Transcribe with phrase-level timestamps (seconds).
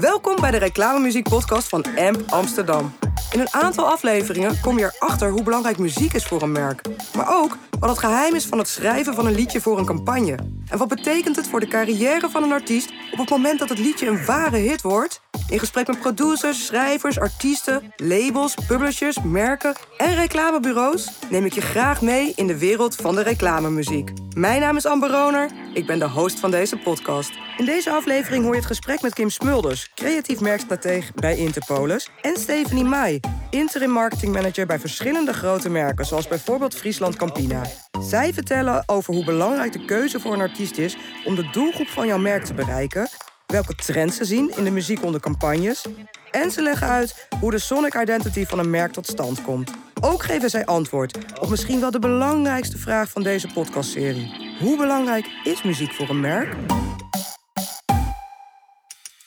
[0.00, 2.92] Welkom bij de reclamemuziek podcast van AMP Amsterdam.
[3.32, 6.82] In een aantal afleveringen kom je erachter hoe belangrijk muziek is voor een merk.
[7.16, 10.38] Maar ook wat het geheim is van het schrijven van een liedje voor een campagne.
[10.68, 13.78] En wat betekent het voor de carrière van een artiest op het moment dat het
[13.78, 15.20] liedje een ware hit wordt?
[15.50, 22.00] In gesprek met producers, schrijvers, artiesten, labels, publishers, merken en reclamebureaus neem ik je graag
[22.00, 24.10] mee in de wereld van de reclamemuziek.
[24.36, 27.30] Mijn naam is Amber Roner, ik ben de host van deze podcast.
[27.56, 32.36] In deze aflevering hoor je het gesprek met Kim Smulders, creatief merkstratege bij Interpolis, en
[32.36, 33.20] Stephanie Mai,
[33.50, 37.62] interim marketing manager bij verschillende grote merken, zoals bijvoorbeeld Friesland Campina.
[38.00, 42.06] Zij vertellen over hoe belangrijk de keuze voor een artiest is om de doelgroep van
[42.06, 43.08] jouw merk te bereiken
[43.50, 45.84] welke trends ze zien in de muziek onder campagnes.
[46.30, 49.70] En ze leggen uit hoe de sonic identity van een merk tot stand komt.
[50.00, 54.56] Ook geven zij antwoord op misschien wel de belangrijkste vraag van deze podcastserie.
[54.60, 56.54] Hoe belangrijk is muziek voor een merk?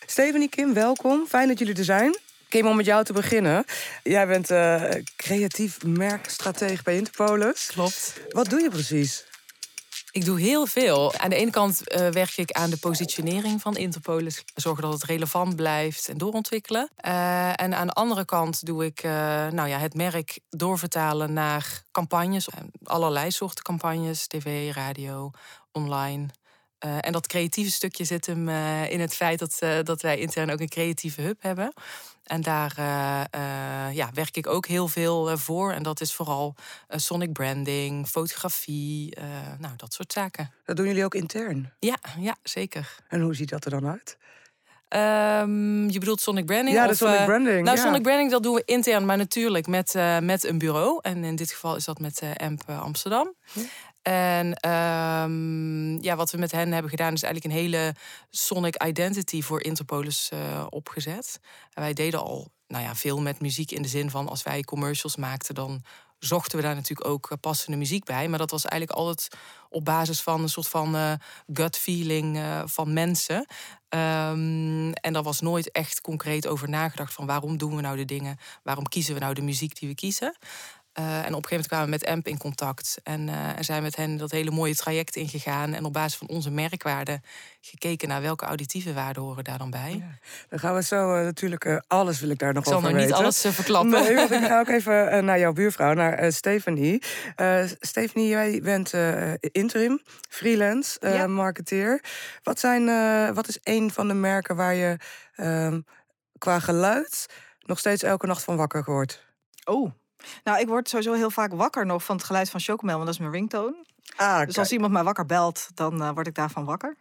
[0.05, 1.26] Stephanie Kim, welkom.
[1.27, 2.18] Fijn dat jullie er zijn.
[2.49, 3.66] Kim, om met jou te beginnen.
[4.04, 4.84] Jij bent uh,
[5.16, 7.70] creatief merkstratege bij Interpolis.
[7.74, 8.13] Klopt.
[8.29, 9.26] Wat doe je precies?
[10.14, 11.14] Ik doe heel veel.
[11.14, 14.44] Aan de ene kant uh, werk ik aan de positionering van Interpolis.
[14.56, 16.90] Zorgen dat het relevant blijft en doorontwikkelen.
[17.06, 19.12] Uh, en aan de andere kant doe ik uh,
[19.48, 22.48] nou ja, het merk doorvertalen naar campagnes.
[22.84, 24.28] Allerlei soorten campagnes.
[24.28, 25.32] TV, radio,
[25.72, 26.30] online.
[26.84, 28.49] En dat creatieve stukje zit hem
[28.89, 31.73] in het feit dat, dat wij intern ook een creatieve hub hebben.
[32.23, 35.71] En daar uh, uh, ja, werk ik ook heel veel uh, voor.
[35.71, 36.55] En dat is vooral
[36.89, 39.17] sonic branding, fotografie,
[39.59, 40.51] nou, dat soort zaken.
[40.65, 41.73] Dat doen jullie ook intern?
[41.79, 42.95] Ja, ja zeker.
[43.07, 44.17] En hoe ziet dat er dan uit?
[44.89, 46.76] Um, je bedoelt sonic branding?
[46.76, 47.63] Ja, de sonic branding.
[47.63, 47.84] nou, ja.
[47.84, 50.99] sonic branding dat doen we intern, maar natuurlijk met, met een bureau.
[51.01, 53.34] En in dit geval is dat met AMP Amsterdam.
[53.54, 53.61] Ja.
[54.04, 57.96] En um, ja, wat we met hen hebben gedaan, is eigenlijk een hele
[58.29, 61.40] sonic identity voor Interpolis uh, opgezet.
[61.73, 64.62] En wij deden al nou ja, veel met muziek in de zin van als wij
[64.62, 65.83] commercials maakten, dan
[66.19, 68.28] zochten we daar natuurlijk ook passende muziek bij.
[68.28, 69.28] Maar dat was eigenlijk altijd
[69.69, 71.13] op basis van een soort van uh,
[71.53, 73.35] gut feeling van mensen.
[73.89, 78.05] Um, en daar was nooit echt concreet over nagedacht van waarom doen we nou de
[78.05, 80.35] dingen, waarom kiezen we nou de muziek die we kiezen.
[80.99, 82.99] Uh, en op een gegeven moment kwamen we met AMP in contact.
[83.03, 85.73] En, uh, en zijn met hen dat hele mooie traject ingegaan.
[85.73, 87.23] En op basis van onze merkwaarden
[87.61, 89.95] gekeken naar welke auditieve waarden horen daar dan bij.
[89.99, 90.17] Ja.
[90.49, 93.01] Dan gaan we zo uh, natuurlijk, alles wil ik daar nog ik over weten.
[93.01, 94.03] Ik zal nog niet alles verklappen.
[94.03, 97.03] Nee, want ik ga ook even naar jouw buurvrouw, naar Stephanie.
[97.79, 98.93] Stephanie, jij bent
[99.39, 101.27] interim, freelance, ja.
[101.27, 102.03] marketeer.
[102.43, 102.85] Wat, zijn,
[103.33, 104.97] wat is een van de merken waar je
[105.35, 105.81] ehm,
[106.37, 107.25] qua geluid
[107.59, 109.25] nog steeds elke nacht van wakker wordt?
[109.63, 109.91] Oh,
[110.44, 113.13] nou, ik word sowieso heel vaak wakker nog van het geluid van Chocomel, want dat
[113.13, 113.75] is mijn ringtone.
[114.16, 116.95] Ah, dus als iemand mij wakker belt, dan uh, word ik daarvan wakker.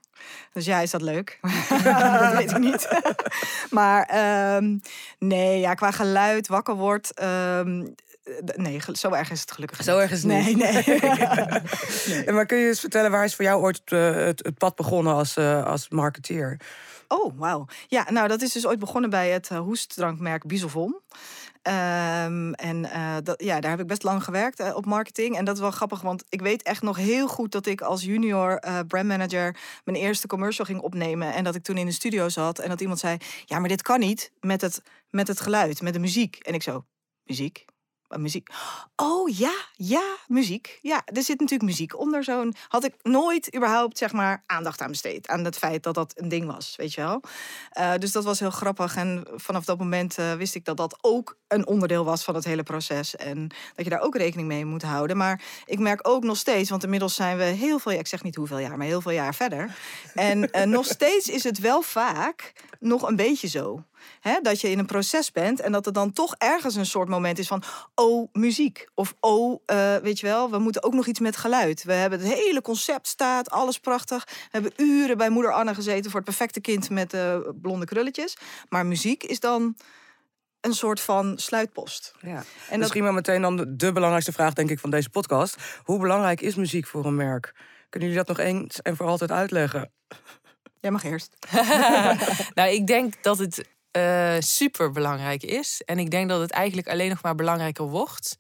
[0.52, 1.38] Dus ja, is dat leuk?
[2.20, 2.88] dat weet ik niet.
[3.70, 4.10] maar
[4.56, 4.80] um,
[5.18, 7.22] nee, ja, qua geluid wakker wordt.
[7.22, 7.94] Um,
[8.54, 10.56] nee, zo erg is het gelukkig Zo erg is het nee, niet.
[10.56, 11.00] Nee,
[12.06, 12.32] nee.
[12.32, 15.14] Maar kun je eens vertellen, waar is voor jou ooit uh, het, het, pad begonnen
[15.14, 16.56] als, uh, als marketeer?
[17.08, 17.66] Oh, wauw.
[17.88, 20.96] Ja, nou, dat is dus ooit begonnen bij het hoestdrankmerk Bisolvon.
[21.68, 22.88] Um, en
[23.22, 25.36] dat, ja, daar heb ik best lang gewerkt uh, op marketing.
[25.36, 28.02] En dat is wel grappig, want ik weet echt nog heel goed dat ik als
[28.02, 31.34] junior uh, brandmanager mijn eerste commercial ging opnemen.
[31.34, 33.82] En dat ik toen in de studio zat en dat iemand zei: Ja, maar dit
[33.82, 36.36] kan niet met het, met het geluid, met de muziek.
[36.36, 36.84] En ik zo:
[37.24, 37.64] Muziek?
[38.20, 38.48] Muziek.
[38.96, 40.78] Oh ja, ja, muziek.
[40.80, 42.54] Ja, er zit natuurlijk muziek onder zo'n.
[42.68, 46.28] Had ik nooit überhaupt zeg maar aandacht aan besteed aan het feit dat dat een
[46.28, 47.22] ding was, weet je wel.
[47.78, 50.98] Uh, dus dat was heel grappig en vanaf dat moment uh, wist ik dat dat
[51.00, 54.64] ook een onderdeel was van het hele proces en dat je daar ook rekening mee
[54.64, 55.16] moet houden.
[55.16, 58.36] Maar ik merk ook nog steeds, want inmiddels zijn we heel veel, ik zeg niet
[58.36, 59.76] hoeveel jaar, maar heel veel jaar verder.
[60.14, 63.84] En nog steeds is het wel vaak nog een beetje zo.
[64.20, 67.08] Hè, dat je in een proces bent en dat er dan toch ergens een soort
[67.08, 67.62] moment is van...
[67.94, 68.88] oh, muziek.
[68.94, 71.84] Of oh, uh, weet je wel, we moeten ook nog iets met geluid.
[71.84, 74.24] We hebben het hele concept staat, alles prachtig.
[74.24, 78.36] We hebben uren bij moeder Anne gezeten voor het perfecte kind met uh, blonde krulletjes.
[78.68, 79.76] Maar muziek is dan
[80.60, 82.14] een soort van sluitpost.
[82.20, 82.44] Ja.
[82.70, 85.56] En Misschien wel meteen dan de, de belangrijkste vraag, denk ik, van deze podcast.
[85.82, 87.54] Hoe belangrijk is muziek voor een merk?
[87.88, 89.92] Kunnen jullie dat nog eens en voor altijd uitleggen?
[90.80, 91.36] Jij mag eerst.
[92.54, 95.82] nou, ik denk dat het uh, super belangrijk is.
[95.84, 98.36] En ik denk dat het eigenlijk alleen nog maar belangrijker wordt.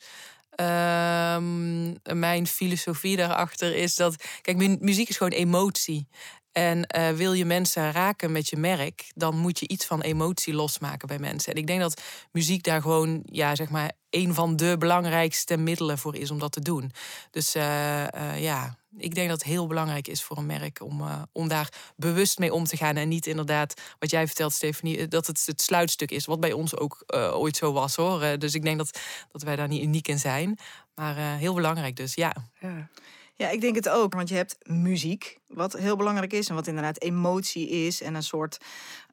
[0.60, 4.24] Um, mijn filosofie daarachter is dat.
[4.40, 6.08] Kijk, muziek is gewoon emotie.
[6.52, 10.54] En uh, wil je mensen raken met je merk, dan moet je iets van emotie
[10.54, 11.52] losmaken bij mensen.
[11.52, 12.02] En ik denk dat
[12.32, 16.52] muziek daar gewoon, ja, zeg maar, een van de belangrijkste middelen voor is om dat
[16.52, 16.92] te doen.
[17.30, 21.22] Dus uh, ja, ik denk dat het heel belangrijk is voor een merk om, uh,
[21.32, 22.96] om daar bewust mee om te gaan.
[22.96, 26.26] En niet inderdaad, wat jij vertelt, Stephanie, eh, dat het het sluitstuk is.
[26.26, 28.38] Wat bij ons ook uh, ooit zo was hoor.
[28.38, 29.00] dus ik denk dat,
[29.32, 30.58] dat wij daar niet uniek in zijn.
[30.94, 32.34] Maar heel belangrijk dus, ja.
[32.60, 32.88] ja.
[33.34, 34.14] Ja, ik denk het ook.
[34.14, 36.48] Want je hebt muziek, wat heel belangrijk is.
[36.48, 38.02] En wat inderdaad emotie is.
[38.02, 38.58] En een soort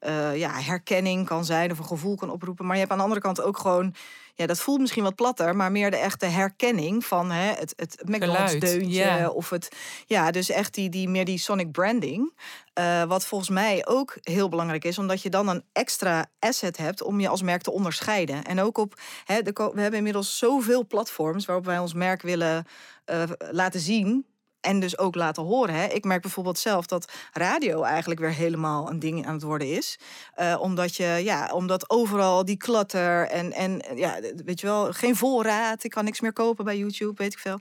[0.02, 1.72] uh, ja, herkenning kan zijn.
[1.72, 2.66] Of een gevoel kan oproepen.
[2.66, 3.96] Maar je hebt aan de andere kant ook gewoon...
[4.36, 5.56] Ja, dat voelt misschien wat platter.
[5.56, 9.32] Maar meer de echte herkenning van hè, het, het McDonald's deuntje.
[9.34, 9.70] Of het...
[10.06, 12.34] Ja, dus echt die, die, meer die sonic branding.
[12.80, 14.98] Uh, wat volgens mij ook heel belangrijk is.
[14.98, 18.44] Omdat je dan een extra asset hebt om je als merk te onderscheiden.
[18.44, 19.00] En ook op...
[19.26, 22.66] Hè, de, we hebben inmiddels zoveel platforms waarop wij ons merk willen
[23.06, 24.26] uh, laten zien
[24.62, 25.76] en dus ook laten horen.
[25.76, 25.86] Hè.
[25.86, 30.00] Ik merk bijvoorbeeld zelf dat radio eigenlijk weer helemaal een ding aan het worden is.
[30.40, 35.16] Uh, omdat je, ja, omdat overal die klatter en, en ja, weet je wel, geen
[35.16, 35.84] voorraad.
[35.84, 37.60] Ik kan niks meer kopen bij YouTube, weet ik veel.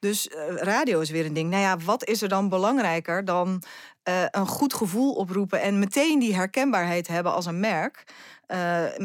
[0.00, 1.50] Dus uh, radio is weer een ding.
[1.50, 3.62] Nou ja, wat is er dan belangrijker dan
[4.08, 8.04] uh, een goed gevoel oproepen en meteen die herkenbaarheid hebben als een merk?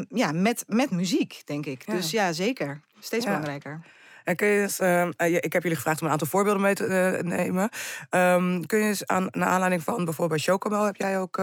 [0.08, 1.82] ja, met, met muziek, denk ik.
[1.86, 1.94] Ja.
[1.94, 2.80] Dus ja, zeker.
[2.98, 3.30] Steeds ja.
[3.30, 3.80] belangrijker.
[4.26, 6.86] En kun je eens, uh, ik heb jullie gevraagd om een aantal voorbeelden mee te
[6.86, 7.68] uh, nemen.
[8.10, 11.36] Um, kun je eens aan naar aanleiding van bijvoorbeeld bij Chocomel heb jij ook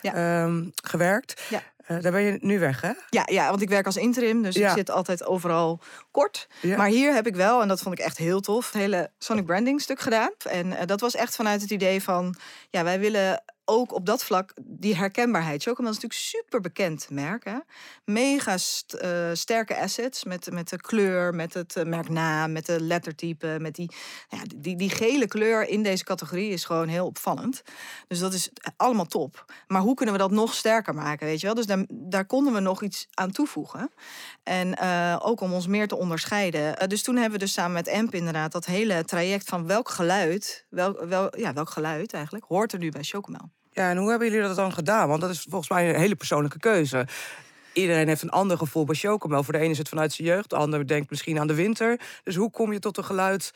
[0.00, 0.42] ja.
[0.42, 1.42] um, gewerkt.
[1.48, 1.62] Ja.
[2.00, 2.92] daar ben je nu weg, hè?
[3.08, 4.68] Ja, ja want ik werk als interim, dus ja.
[4.68, 5.80] ik zit altijd overal
[6.10, 6.48] kort.
[6.60, 6.76] Ja.
[6.76, 9.46] Maar hier heb ik wel, en dat vond ik echt heel tof, het hele Sonic
[9.46, 10.32] Branding stuk gedaan.
[10.50, 12.34] En dat was echt vanuit het idee van,
[12.70, 15.62] ja, wij willen ook op dat vlak die herkenbaarheid.
[15.62, 17.44] Chocomel is natuurlijk super bekend merk.
[17.44, 17.58] Hè?
[18.04, 23.56] Mega uh, sterke assets met, met de kleur, met het uh, merknaam, met de lettertype.
[23.60, 23.90] Met die,
[24.28, 27.62] ja, die, die gele kleur in deze categorie is gewoon heel opvallend.
[28.08, 29.52] Dus dat is allemaal top.
[29.66, 31.26] Maar hoe kunnen we dat nog sterker maken?
[31.26, 31.54] Weet je wel?
[31.54, 33.90] Dus daar, daar konden we nog iets aan toevoegen.
[34.42, 36.88] En uh, ook om ons meer te onderscheiden.
[36.88, 40.66] dus toen hebben we dus samen met EMP inderdaad dat hele traject van welk geluid,
[40.68, 43.50] welk, wel, ja, welk geluid eigenlijk, hoort er nu bij Chocomel.
[43.72, 45.08] Ja, en hoe hebben jullie dat dan gedaan?
[45.08, 47.06] Want dat is volgens mij een hele persoonlijke keuze.
[47.72, 49.42] Iedereen heeft een ander gevoel bij chocomel.
[49.42, 52.00] Voor de ene is het vanuit zijn jeugd, de ander denkt misschien aan de winter.
[52.24, 53.52] Dus hoe kom je tot een geluid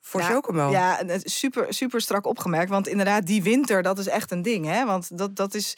[0.00, 0.28] voor ja.
[0.70, 2.70] Ja, super, super strak opgemerkt.
[2.70, 4.66] Want inderdaad, die winter, dat is echt een ding.
[4.66, 4.84] Hè?
[4.84, 5.76] Want dat, dat is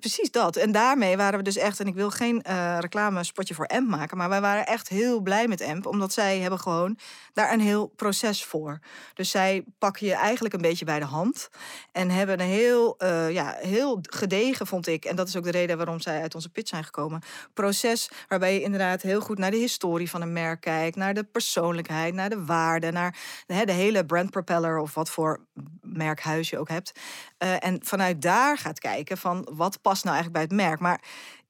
[0.00, 0.56] precies dat.
[0.56, 1.80] En daarmee waren we dus echt...
[1.80, 4.16] en ik wil geen uh, reclamespotje voor EMP maken...
[4.16, 5.86] maar wij waren echt heel blij met EMP.
[5.86, 6.98] Omdat zij hebben gewoon
[7.32, 8.78] daar een heel proces voor.
[9.14, 11.48] Dus zij pakken je eigenlijk een beetje bij de hand.
[11.92, 15.04] En hebben een heel, uh, ja, heel gedegen, vond ik...
[15.04, 17.22] en dat is ook de reden waarom zij uit onze pitch zijn gekomen...
[17.54, 20.96] proces waarbij je inderdaad heel goed naar de historie van een merk kijkt...
[20.96, 22.90] naar de persoonlijkheid, naar de waarde...
[22.90, 23.16] naar
[23.46, 25.46] de hele brand propeller of wat voor
[25.82, 26.92] merkhuis je ook hebt.
[27.38, 30.80] Uh, en vanuit daar gaat kijken van wat past nou eigenlijk bij het merk.
[30.80, 31.00] Maar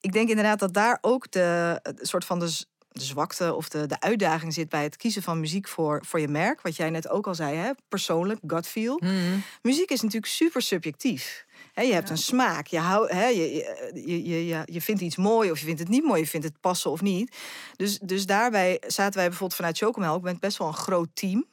[0.01, 3.87] ik denk inderdaad dat daar ook de, de soort van de, de zwakte of de,
[3.87, 6.61] de uitdaging zit bij het kiezen van muziek voor, voor je merk.
[6.61, 7.71] Wat jij net ook al zei, hè?
[7.89, 9.01] persoonlijk, gut feel.
[9.03, 9.43] Mm.
[9.63, 11.47] Muziek is natuurlijk super subjectief.
[11.73, 12.67] He, je hebt een smaak.
[12.67, 13.55] Je, hou, he, je,
[13.95, 16.21] je, je, je, je vindt iets mooi of je vindt het niet mooi.
[16.21, 17.37] Je vindt het passen of niet.
[17.77, 20.17] Dus, dus daarbij zaten wij bijvoorbeeld vanuit Chocomel.
[20.17, 21.47] Ik ben best wel een groot team.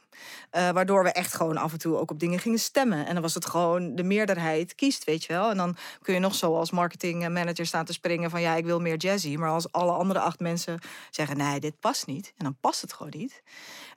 [0.51, 3.05] Uh, waardoor we echt gewoon af en toe ook op dingen gingen stemmen.
[3.05, 5.49] En dan was het gewoon de meerderheid kiest, weet je wel.
[5.49, 8.79] En dan kun je nog zo als marketingmanager staan te springen van ja, ik wil
[8.79, 9.35] meer jazzy.
[9.35, 10.79] Maar als alle andere acht mensen
[11.09, 12.33] zeggen nee, dit past niet.
[12.37, 13.41] En dan past het gewoon niet.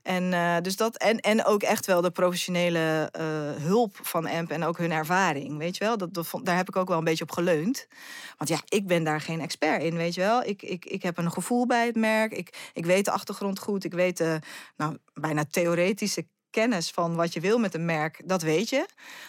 [0.04, 3.22] En, uh, dus dat, en, en ook echt wel de professionele uh,
[3.62, 5.96] hulp van AMP en ook hun ervaring, weet je wel.
[5.96, 7.86] Dat, dat, daar heb ik ook wel een beetje op geleund.
[8.36, 10.42] Want ja, ik ben daar geen expert in, weet je wel.
[10.42, 12.32] Ik, ik, ik heb een gevoel bij het merk.
[12.32, 13.84] Ik, ik weet de achtergrond goed.
[13.84, 14.38] Ik weet de
[14.76, 18.86] nou, bijna theoretische kennis van wat je wil met een merk, dat weet je.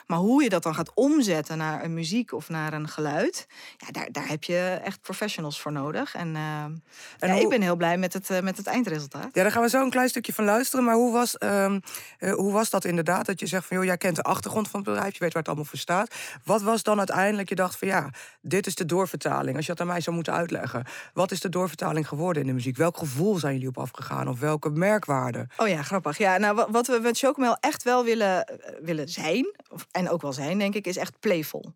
[0.08, 3.88] Maar hoe je dat dan gaat omzetten naar een muziek of naar een geluid, ja,
[3.92, 6.16] daar, daar heb je echt professionals voor nodig.
[6.16, 6.82] En, uh, en
[7.20, 7.42] ja, hoe...
[7.42, 9.30] ik ben heel blij met het, uh, met het eindresultaat.
[9.34, 10.86] Ja, daar gaan we zo een klein stukje van luisteren.
[10.86, 11.76] Maar hoe was, uh,
[12.20, 13.26] hoe was dat inderdaad?
[13.26, 15.42] Dat je zegt van joh, jij kent de achtergrond van het bedrijf, je weet waar
[15.42, 16.16] het allemaal voor staat.
[16.44, 18.10] Wat was dan uiteindelijk, je dacht van ja,
[18.42, 19.56] dit is de doorvertaling.
[19.56, 20.86] Als je dat aan mij zou moeten uitleggen.
[21.14, 22.78] Wat is de doorvertaling geworden in de muziek?
[22.78, 24.28] Welk gevoel zijn jullie op afgegaan?
[24.28, 25.48] Of welke merkwaarde?
[25.58, 26.18] Oh ja, grappig.
[26.18, 29.56] Ja, nou, wat we met Chocomel echt wel willen, eh, willen zijn,
[29.92, 31.74] en ook wel zijn, denk ik, is echt playful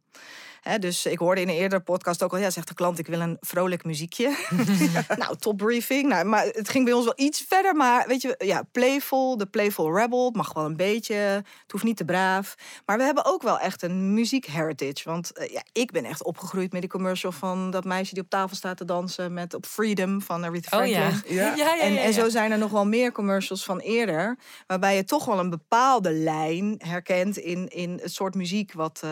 [0.79, 3.19] dus ik hoorde in een eerdere podcast ook al, ja, zegt de klant, ik wil
[3.19, 4.35] een vrolijk muziekje.
[5.17, 6.07] nou, top briefing.
[6.09, 7.75] Nou, maar het ging bij ons wel iets verder.
[7.75, 10.25] Maar weet je, ja, playful, de playful rebel.
[10.25, 12.55] Het mag wel een beetje, het hoeft niet te braaf.
[12.85, 15.09] Maar we hebben ook wel echt een muziek heritage.
[15.09, 18.29] Want uh, ja, ik ben echt opgegroeid met die commercial van dat meisje die op
[18.29, 21.01] tafel staat te dansen met op Freedom van Aretha Franklin.
[21.01, 21.35] Oh, ja.
[21.35, 21.55] Ja.
[21.55, 24.37] Ja, ja, en, en zo zijn er nog wel meer commercials van eerder.
[24.67, 29.01] Waarbij je toch wel een bepaalde lijn herkent in, in het soort muziek wat.
[29.05, 29.11] Uh,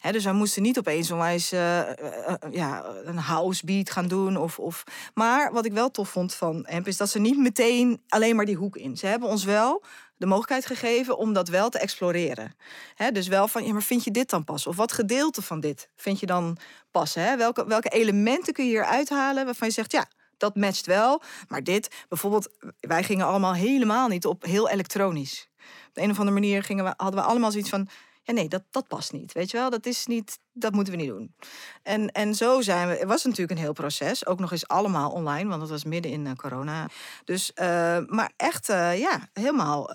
[0.00, 4.36] hè, dus wij moesten niet opeens onwijs uh, uh, ja, een house beat gaan doen.
[4.36, 4.84] Of, of...
[5.14, 8.44] Maar wat ik wel tof vond van Amp is dat ze niet meteen alleen maar
[8.44, 8.96] die hoek in.
[8.96, 9.84] Ze hebben ons wel
[10.16, 12.54] de mogelijkheid gegeven om dat wel te exploreren.
[12.94, 14.66] Hè, dus wel van, ja, maar vind je dit dan pas?
[14.66, 16.56] Of wat gedeelte van dit vind je dan
[16.90, 17.22] passen?
[17.22, 17.36] Hè?
[17.36, 21.22] Welke, welke elementen kun je hier uithalen waarvan je zegt, ja, dat matcht wel.
[21.48, 22.48] Maar dit, bijvoorbeeld,
[22.80, 25.48] wij gingen allemaal helemaal niet op heel elektronisch.
[25.88, 27.88] Op de een of andere manier gingen we, hadden we allemaal zoiets van,
[28.28, 29.32] ja, nee, dat, dat past niet.
[29.32, 31.34] Weet je wel, dat is niet, dat moeten we niet doen.
[31.82, 32.94] En, en zo zijn we.
[32.94, 34.26] Het was natuurlijk een heel proces.
[34.26, 36.88] Ook nog eens allemaal online, want het was midden in uh, corona.
[37.24, 39.90] Dus, uh, maar echt, uh, ja, helemaal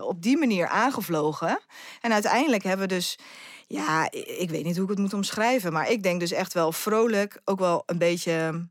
[0.00, 1.60] op die manier aangevlogen.
[2.00, 3.18] En uiteindelijk hebben we dus.
[3.66, 5.72] Ja, ik weet niet hoe ik het moet omschrijven.
[5.72, 7.40] Maar ik denk dus echt wel vrolijk.
[7.44, 8.68] Ook wel een beetje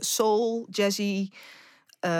[0.00, 1.30] soul, jazzy.
[2.04, 2.10] Uh,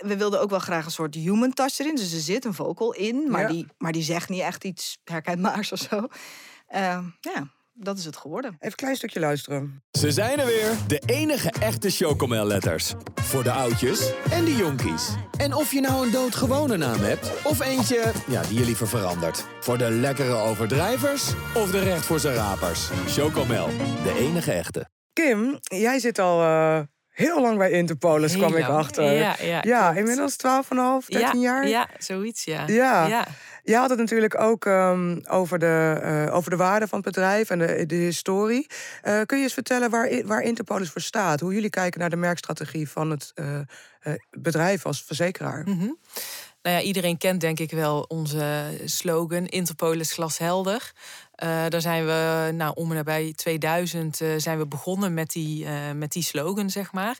[0.00, 1.94] we wilden ook wel graag een soort human touch erin.
[1.94, 3.48] Dus er zit een vocal in, maar, ja.
[3.48, 5.96] die, maar die zegt niet echt iets herkenbaars of zo.
[6.74, 8.50] Uh, ja, dat is het geworden.
[8.50, 9.82] Even een klein stukje luisteren.
[9.90, 12.94] Ze zijn er weer, de enige echte Chocomel-letters.
[13.14, 15.08] Voor de oudjes en de jonkies.
[15.36, 19.46] En of je nou een doodgewone naam hebt, of eentje ja, die je liever verandert.
[19.60, 22.88] Voor de lekkere overdrijvers of de recht voor zijn rapers.
[23.06, 23.66] Chocomel,
[24.02, 24.88] de enige echte.
[25.12, 26.40] Kim, jij zit al...
[26.40, 26.80] Uh
[27.12, 29.12] heel lang bij Interpolis, kwam ik achter.
[29.12, 30.38] Ja, ja, ja inmiddels 12,5,
[31.06, 31.68] 13 ja, jaar.
[31.68, 32.66] Ja, zoiets, ja.
[32.66, 33.06] Ja.
[33.06, 33.26] ja.
[33.64, 37.50] Je had het natuurlijk ook um, over, de, uh, over de waarde van het bedrijf
[37.50, 38.66] en de, de historie.
[39.04, 41.40] Uh, kun je eens vertellen waar, waar Interpolis voor staat?
[41.40, 43.60] Hoe jullie kijken naar de merkstrategie van het uh,
[44.30, 45.62] bedrijf als verzekeraar?
[45.64, 45.98] Mm -hmm.
[46.62, 50.92] Nou ja, iedereen kent denk ik wel onze slogan: Interpolis glashelder.
[51.42, 55.64] Uh, daar zijn we, nou, om en nabij 2000 uh, zijn we begonnen met die,
[55.64, 57.16] uh, met die slogan, zeg maar.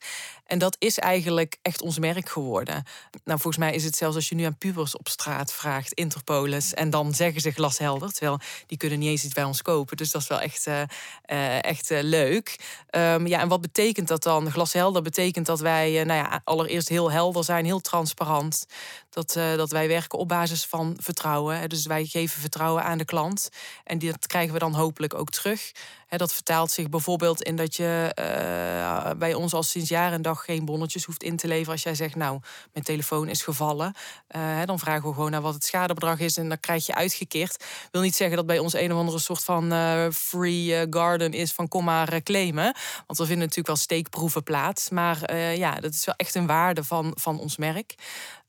[0.47, 2.85] En dat is eigenlijk echt ons merk geworden.
[3.25, 6.75] Nou, volgens mij is het zelfs als je nu aan pubers op straat vraagt, Interpolis,
[6.75, 9.97] en dan zeggen ze glashelder, terwijl die kunnen niet eens iets bij ons kopen.
[9.97, 10.69] Dus dat is wel echt,
[11.61, 12.59] echt leuk.
[12.91, 14.50] Um, ja, en wat betekent dat dan?
[14.50, 18.67] Glashelder betekent dat wij, nou ja, allereerst heel helder zijn, heel transparant.
[19.12, 21.69] Dat, dat wij werken op basis van vertrouwen.
[21.69, 23.49] Dus wij geven vertrouwen aan de klant.
[23.85, 25.73] En die, dat krijgen we dan hopelijk ook terug.
[26.16, 30.45] Dat vertaalt zich bijvoorbeeld in dat je uh, bij ons al sinds jaar en dag
[30.45, 31.73] geen bonnetjes hoeft in te leveren.
[31.73, 32.40] Als jij zegt, nou,
[32.73, 33.95] mijn telefoon is gevallen.
[34.37, 37.64] Uh, dan vragen we gewoon naar wat het schadebedrag is en dan krijg je uitgekeerd.
[37.90, 39.73] Wil niet zeggen dat bij ons een of andere soort van
[40.12, 42.75] free garden is van kom maar claimen.
[43.07, 44.90] Want we vinden natuurlijk wel steekproeven plaats.
[44.90, 47.95] Maar ja, dat is wel echt een waarde van, van ons merk.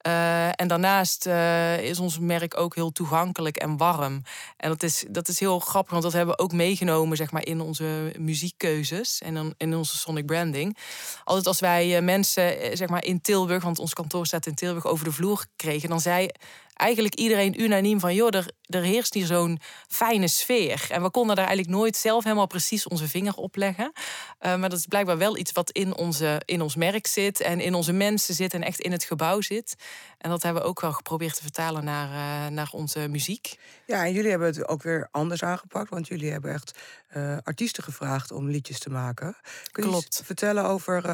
[0.07, 4.23] Uh, en daarnaast uh, is ons merk ook heel toegankelijk en warm.
[4.57, 7.45] En dat is, dat is heel grappig, want dat hebben we ook meegenomen zeg maar,
[7.45, 10.77] in onze muziekkeuzes en dan in onze sonic branding.
[11.23, 14.85] Altijd als wij uh, mensen zeg maar, in Tilburg, want ons kantoor staat in Tilburg,
[14.85, 16.29] over de vloer kregen, dan zei
[16.73, 18.13] eigenlijk iedereen unaniem van...
[18.15, 20.85] joh, er, er heerst hier zo'n fijne sfeer.
[20.89, 23.91] En we konden daar eigenlijk nooit zelf helemaal precies onze vinger op leggen.
[23.95, 27.41] Uh, maar dat is blijkbaar wel iets wat in, onze, in ons merk zit...
[27.41, 29.75] en in onze mensen zit en echt in het gebouw zit.
[30.23, 33.57] En dat hebben we ook wel geprobeerd te vertalen naar, uh, naar onze muziek.
[33.85, 35.89] Ja, en jullie hebben het ook weer anders aangepakt...
[35.89, 36.79] want jullie hebben echt
[37.17, 39.35] uh, artiesten gevraagd om liedjes te maken.
[39.71, 40.17] Kun Klopt.
[40.17, 41.09] je vertellen over,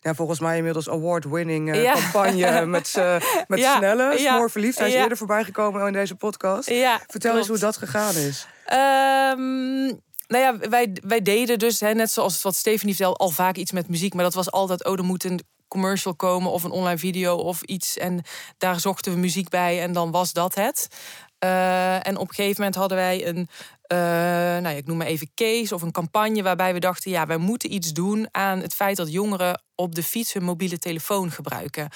[0.00, 1.92] ja, volgens mij inmiddels award-winning ja.
[1.92, 2.66] campagne...
[2.66, 2.94] met,
[3.48, 3.76] met ja.
[3.76, 4.14] Snelle.
[4.18, 4.78] Smoor Verliefd.
[4.78, 6.66] Hij is eerder voorbij gekomen in deze podcast.
[6.66, 7.36] Vertel klopt.
[7.36, 8.46] eens hoe dat gegaan is.
[8.72, 13.56] Um, nou ja, wij, wij deden dus, hè, net zoals wat Stephanie vertelde, al vaak
[13.56, 14.14] iets met muziek.
[14.14, 17.62] Maar dat was altijd, oh, er moet een commercial komen of een online video of
[17.62, 17.98] iets.
[17.98, 18.22] En
[18.58, 20.88] daar zochten we muziek bij en dan was dat het.
[21.44, 23.48] Uh, en op een gegeven moment hadden wij een,
[23.92, 23.98] uh,
[24.62, 27.36] nou ja, ik noem maar even case of een campagne waarbij we dachten, ja, wij
[27.36, 31.88] moeten iets doen aan het feit dat jongeren op de fiets hun mobiele telefoon gebruiken.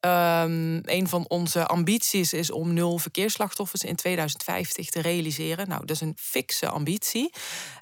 [0.00, 5.68] Um, een van onze ambities is om nul verkeersslachtoffers in 2050 te realiseren.
[5.68, 7.32] Nou, dat is een fikse ambitie.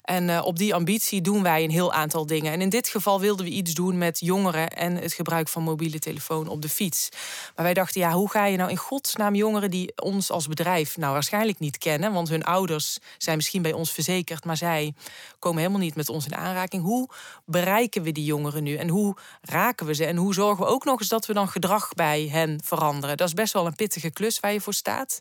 [0.01, 2.51] En uh, op die ambitie doen wij een heel aantal dingen.
[2.51, 5.99] En in dit geval wilden we iets doen met jongeren en het gebruik van mobiele
[5.99, 7.09] telefoon op de fiets.
[7.55, 10.97] Maar wij dachten, ja, hoe ga je nou in godsnaam jongeren die ons als bedrijf
[10.97, 14.93] nou waarschijnlijk niet kennen, want hun ouders zijn misschien bij ons verzekerd, maar zij
[15.39, 16.83] komen helemaal niet met ons in aanraking.
[16.83, 17.09] Hoe
[17.45, 20.85] bereiken we die jongeren nu en hoe raken we ze en hoe zorgen we ook
[20.85, 23.17] nog eens dat we dan gedrag bij hen veranderen.
[23.17, 25.19] Dat is best wel een pittige klus waar je voor staat.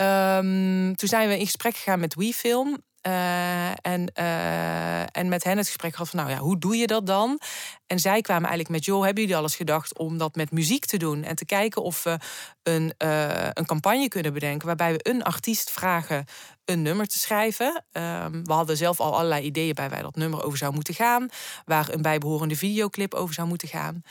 [0.00, 2.78] Um, toen zijn we in gesprek gegaan met WeFilm.
[3.06, 6.86] Uh, en, uh, en met hen het gesprek gehad van, nou ja, hoe doe je
[6.86, 7.40] dat dan?
[7.86, 10.84] En zij kwamen eigenlijk met, joh, hebben jullie al eens gedacht om dat met muziek
[10.84, 11.24] te doen?
[11.24, 12.18] En te kijken of we
[12.62, 16.24] een, uh, een campagne kunnen bedenken waarbij we een artiest vragen
[16.64, 17.84] een nummer te schrijven.
[17.92, 21.28] Um, we hadden zelf al allerlei ideeën bij waar dat nummer over zou moeten gaan.
[21.64, 24.02] Waar een bijbehorende videoclip over zou moeten gaan.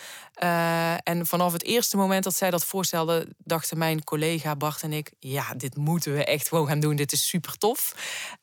[0.44, 4.94] Uh, en vanaf het eerste moment dat zij dat voorstelde, dachten mijn collega Bart en
[4.94, 6.96] ik: ja, dit moeten we echt gewoon gaan doen.
[6.96, 7.96] Dit is super tof.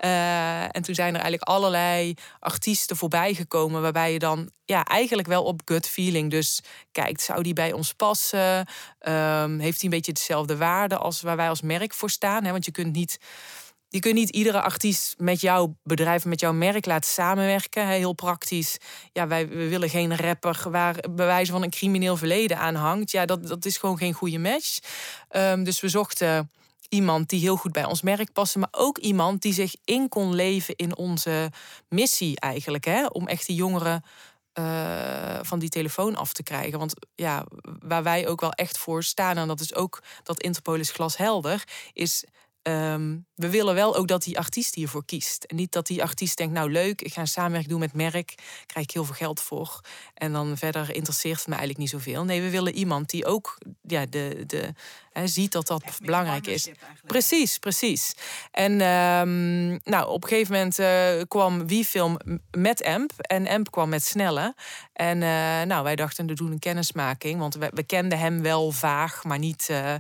[0.04, 5.19] Uh, en toen zijn er eigenlijk allerlei artiesten voorbij gekomen, waarbij je dan ja, eigenlijk
[5.26, 6.30] wel op gut feeling.
[6.30, 6.60] Dus
[6.92, 8.66] kijkt, zou die bij ons passen?
[8.98, 12.44] Ehm, heeft hij een beetje dezelfde waarde als waar wij als merk voor staan?
[12.44, 12.50] Hè?
[12.50, 13.18] Want je kunt niet
[13.90, 17.86] je kunt niet iedere artiest met jouw bedrijf, met jouw merk laten samenwerken.
[17.86, 18.76] Heel praktisch.
[19.12, 23.10] Ja, wij we willen geen rapper waar bewijzen van een crimineel verleden aan hangt.
[23.10, 24.78] Ja, dat, dat is gewoon geen goede match.
[25.28, 26.50] Ehm, dus we zochten
[26.88, 30.34] iemand die heel goed bij ons merk paste, maar ook iemand die zich in kon
[30.34, 31.50] leven in onze
[31.88, 32.84] missie eigenlijk.
[32.84, 33.06] Hè?
[33.06, 34.04] Om echt die jongeren
[34.58, 36.78] uh, van die telefoon af te krijgen.
[36.78, 37.44] Want ja,
[37.80, 41.64] waar wij ook wel echt voor staan, en dat is ook dat Interpol is glashelder,
[41.92, 42.24] is
[42.62, 45.44] Ehm, we willen wel ook dat die artiest hiervoor kiest.
[45.44, 48.34] En niet dat die artiest denkt, nou leuk, ik ga een samenwerking doen met merk,
[48.66, 49.80] krijg ik heel veel geld voor.
[50.14, 52.24] En dan verder interesseert het me eigenlijk niet zoveel.
[52.24, 54.72] Nee, we willen iemand die ook ja, de, de,
[55.12, 56.70] hè, ziet dat dat belangrijk is.
[57.06, 58.14] Precies, precies.
[58.50, 62.18] En um, nou, op een gegeven moment uh, kwam Wiefilm
[62.50, 64.54] met Amp en Amp kwam met Snelle.
[64.92, 68.70] En uh, nou, wij dachten, we doen een kennismaking, want we, we kenden hem wel
[68.70, 69.68] vaag, maar niet...
[69.70, 69.94] Uh,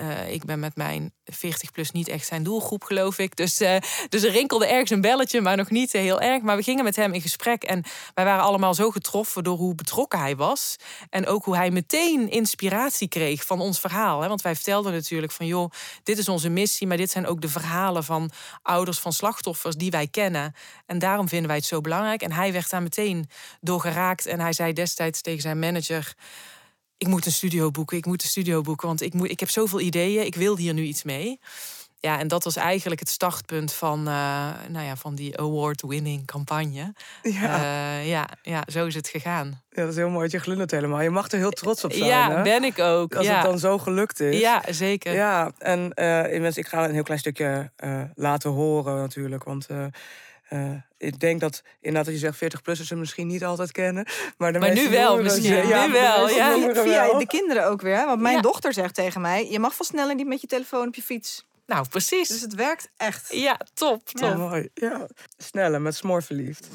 [0.00, 3.36] uh, ik ben met mijn 40 plus niet echt zijn doelgroep, geloof ik.
[3.36, 3.76] Dus, uh,
[4.08, 6.42] dus er rinkelde ergens een belletje, maar nog niet heel erg.
[6.42, 7.82] Maar we gingen met hem in gesprek en
[8.14, 10.76] wij waren allemaal zo getroffen door hoe betrokken hij was.
[11.10, 14.20] En ook hoe hij meteen inspiratie kreeg van ons verhaal.
[14.20, 14.28] Hè?
[14.28, 15.70] Want wij vertelden natuurlijk van, joh,
[16.02, 18.30] dit is onze missie, maar dit zijn ook de verhalen van
[18.62, 20.54] ouders van slachtoffers die wij kennen.
[20.86, 22.22] En daarom vinden wij het zo belangrijk.
[22.22, 23.28] En hij werd daar meteen
[23.60, 24.26] door geraakt.
[24.26, 26.14] En hij zei destijds tegen zijn manager
[26.98, 29.50] ik moet een studio boeken, ik moet een studio boeken, want ik, moet, ik heb
[29.50, 31.40] zoveel ideeën, ik wil hier nu iets mee.
[32.00, 36.94] Ja, en dat was eigenlijk het startpunt van, uh, nou ja, van die award-winning campagne.
[37.22, 37.60] Ja.
[37.98, 39.62] Uh, ja, ja, zo is het gegaan.
[39.70, 40.28] Ja, dat is heel mooi.
[40.30, 41.00] Je glundert helemaal.
[41.00, 42.04] Je mag er heel trots op zijn.
[42.04, 42.42] Ja, hè?
[42.42, 43.14] ben ik ook.
[43.14, 43.34] Als ja.
[43.34, 44.40] het dan zo gelukt is.
[44.40, 45.14] Ja, zeker.
[45.14, 47.70] Ja, en uh, ik ga een heel klein stukje
[48.14, 49.44] laten horen natuurlijk.
[49.44, 49.66] Want
[50.50, 54.06] uh, ik denk dat inderdaad dat je zegt 40 plussers ze misschien niet altijd kennen.
[54.38, 55.68] Maar, de maar nu wel misschien.
[55.68, 56.72] ja, nu wel, ja.
[56.74, 58.06] Via de kinderen ook weer.
[58.06, 58.42] Want mijn ja.
[58.42, 59.50] dochter zegt tegen mij...
[59.50, 61.46] je mag van sneller niet met je telefoon op je fiets.
[61.66, 62.28] Nou, precies.
[62.28, 63.32] Dus het werkt echt.
[63.32, 64.28] Ja, top, top.
[64.28, 64.36] Ja.
[64.36, 64.68] mooi.
[64.74, 65.06] Ja.
[65.36, 66.68] Sneller, met smoor verliefd.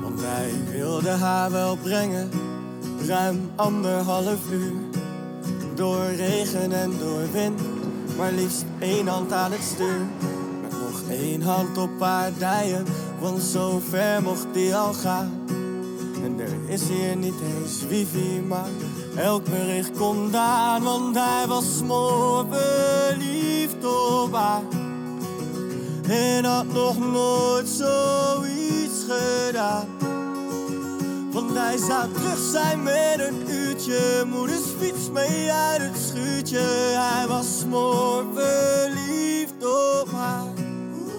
[0.00, 2.47] Want wij wilden haar wel brengen
[3.08, 4.72] ruim anderhalf uur.
[5.74, 7.60] Door regen en door wind,
[8.16, 10.06] maar liefst één hand aan het stuur.
[10.62, 12.84] Met nog één hand op haar dijen,
[13.20, 15.32] want zo ver mocht die al gaan.
[16.24, 18.70] En er is hier niet eens wifi, maar
[19.16, 20.82] elk bericht komt aan.
[20.82, 22.46] Want hij was smoor
[24.22, 24.62] op haar.
[26.08, 29.97] En had nog nooit zoiets gedaan.
[31.38, 34.24] Want hij zou terug zijn met een uurtje.
[34.26, 36.58] Moeders fiets mee uit het schuurtje.
[36.98, 40.57] Hij was mooi verliefd op haar.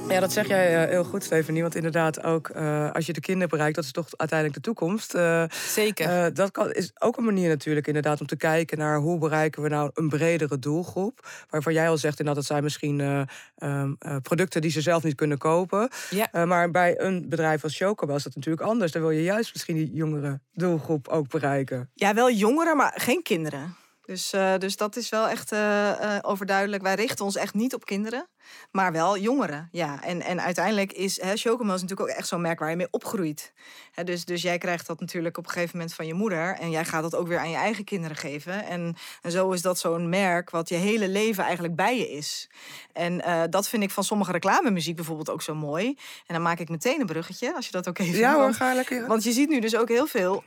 [0.09, 1.61] Ja, dat zeg jij uh, heel goed, Stefanie.
[1.61, 5.15] Want inderdaad, ook uh, als je de kinderen bereikt, dat is toch uiteindelijk de toekomst.
[5.15, 6.33] Uh, Zeker.
[6.33, 9.69] dat kan, is ook een manier natuurlijk inderdaad om te kijken naar hoe bereiken we
[9.69, 11.27] nou een bredere doelgroep.
[11.49, 15.37] Waarvan jij al zegt inderdaad, dat zijn misschien um, producten die ze zelf niet kunnen
[15.37, 15.89] kopen.
[16.09, 16.45] Ja.
[16.45, 18.91] maar bij een bedrijf als Choco is dat natuurlijk anders.
[18.91, 21.89] Dan wil je juist misschien die jongere doelgroep ook bereiken.
[21.93, 23.75] Ja, wel jongeren, maar geen kinderen.
[24.09, 26.83] Dus, uh, dus dat is wel echt uh, overduidelijk.
[26.83, 28.27] Wij richten ons echt niet op kinderen,
[28.71, 29.69] maar wel jongeren.
[29.71, 30.03] Ja.
[30.03, 32.87] En, en uiteindelijk is hè, Chocomel is natuurlijk ook echt zo'n merk waar je mee
[32.91, 33.53] opgroeit.
[33.91, 36.55] Hè, dus, dus jij krijgt dat natuurlijk op een gegeven moment van je moeder.
[36.59, 38.65] En jij gaat dat ook weer aan je eigen kinderen geven.
[38.65, 42.49] En, en zo is dat zo'n merk wat je hele leven eigenlijk bij je is.
[42.93, 45.87] En dat vind ik van sommige reclamemuziek bijvoorbeeld ook zo mooi.
[46.25, 48.73] En dan maak ik meteen een bruggetje, als je dat ook even Ja hoor, ga
[48.73, 49.07] lekker.
[49.07, 50.43] Want je ziet nu dus ook heel veel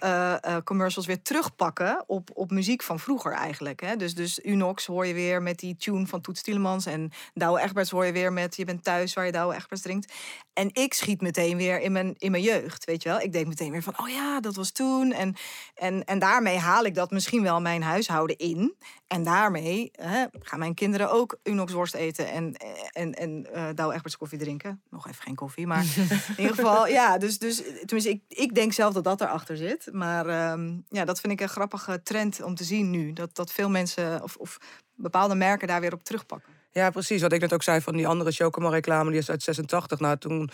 [0.65, 3.51] commercials weer terugpakken op, op muziek van vroeger eigenlijk.
[3.61, 3.97] Hè?
[3.97, 6.87] Dus, dus Unox hoor je weer met die tune van Toets Tielemans.
[6.87, 10.13] En Douwe Egberts hoor je weer met Je bent thuis waar je Douwe Egberts drinkt.
[10.53, 13.21] En ik schiet meteen weer in mijn, in mijn jeugd, weet je wel.
[13.21, 15.13] Ik denk meteen weer van, oh ja, dat was toen.
[15.13, 15.35] En,
[15.75, 18.75] en, en daarmee haal ik dat misschien wel mijn huishouden in.
[19.07, 22.55] En daarmee hè, gaan mijn kinderen ook Unox worst eten en,
[22.93, 24.83] en, en uh, Douwe Egberts koffie drinken.
[24.91, 27.19] Nog even geen koffie, maar in ieder geval, ja.
[27.19, 29.89] Dus, dus tenminste, ik, ik denk zelf dat dat erachter zit.
[29.93, 33.13] Maar um, ja, dat vind ik een grappige trend om te zien nu.
[33.13, 34.59] Dat, dat veel mensen of, of
[34.95, 36.53] bepaalde merken daar weer op terugpakken.
[36.71, 37.23] Ja, precies.
[37.23, 40.01] Wat ik net ook zei van die andere Chocomel reclame, die is uit 86.
[40.01, 40.51] Nou, toen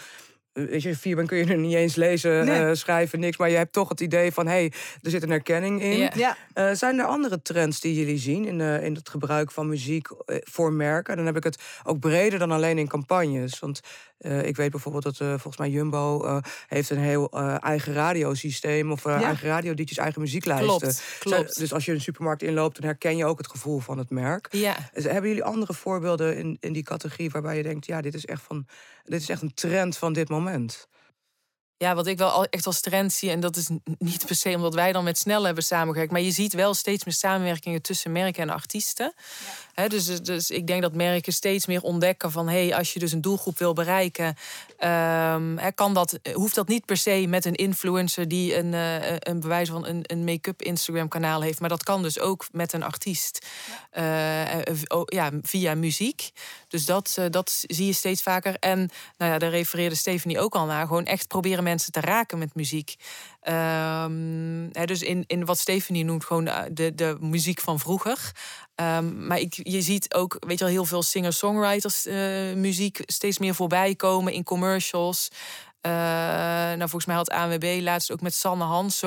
[0.66, 2.64] weet je, vier kun je er niet eens lezen, Nee.
[2.64, 3.36] eh, schrijven, niks.
[3.36, 6.10] Maar je hebt toch het idee van, hé, hey, er zit een herkenning in.
[6.14, 6.36] Ja.
[6.54, 10.08] Eh, zijn er andere trends die jullie zien in, eh, in het gebruik van muziek
[10.10, 11.16] eh, voor merken?
[11.16, 13.58] Dan heb ik het ook breder dan alleen in campagnes.
[13.58, 13.80] Want
[14.18, 17.92] eh, ik weet bijvoorbeeld dat eh, volgens mij Jumbo eh, heeft een heel eh, eigen
[17.92, 19.26] radiosysteem of eh, Ja.
[19.26, 20.66] eigen radiodietjes, eigen muzieklijsten.
[20.78, 21.58] Klopt, klopt.
[21.58, 24.48] Dus als je een supermarkt inloopt, dan herken je ook het gevoel van het merk.
[24.50, 24.76] Ja.
[24.92, 28.26] Dus Hebben jullie andere voorbeelden in, in die categorie waarbij je denkt, ja, dit is
[28.26, 28.66] echt van,
[29.04, 30.47] dit is echt een trend van dit moment?
[30.48, 30.86] moment.
[31.78, 34.74] Ja, wat ik wel echt als trend zie, en dat is niet per se omdat
[34.74, 38.42] wij dan met Snel hebben samengewerkt, maar je ziet wel steeds meer samenwerkingen tussen merken
[38.42, 39.12] en artiesten.
[39.74, 42.98] Hè, dus, dus ik denk dat merken steeds meer ontdekken van, hé, hey, als je
[42.98, 44.36] dus een doelgroep wil bereiken,
[44.78, 49.40] ehm, kan dat, hoeft dat niet per se met een influencer die een, eh, een
[49.40, 52.82] bewijs van een, een make-up Instagram kanaal heeft, maar dat kan dus ook met een
[52.82, 53.46] artiest
[53.90, 56.30] eh, eh, oh, ja, via muziek.
[56.68, 58.56] Dus dat, eh, dat zie je steeds vaker.
[58.58, 60.86] En nou ja, daar refereerde Stephanie ook al naar.
[60.86, 62.94] Gewoon echt proberen mensen te raken met muziek.
[63.40, 68.32] Ehm, hè, dus in, in wat Stephanie noemt, gewoon de, de, de muziek van vroeger.
[68.74, 72.16] Ehm, maar ik, je ziet ook, weet je wel, heel veel singer-songwriters eh,
[72.54, 75.28] muziek steeds meer voorbij komen in commercials.
[75.80, 75.92] Eh,
[76.76, 78.98] nou, volgens mij had ANWB laatst ook met Sanne Hans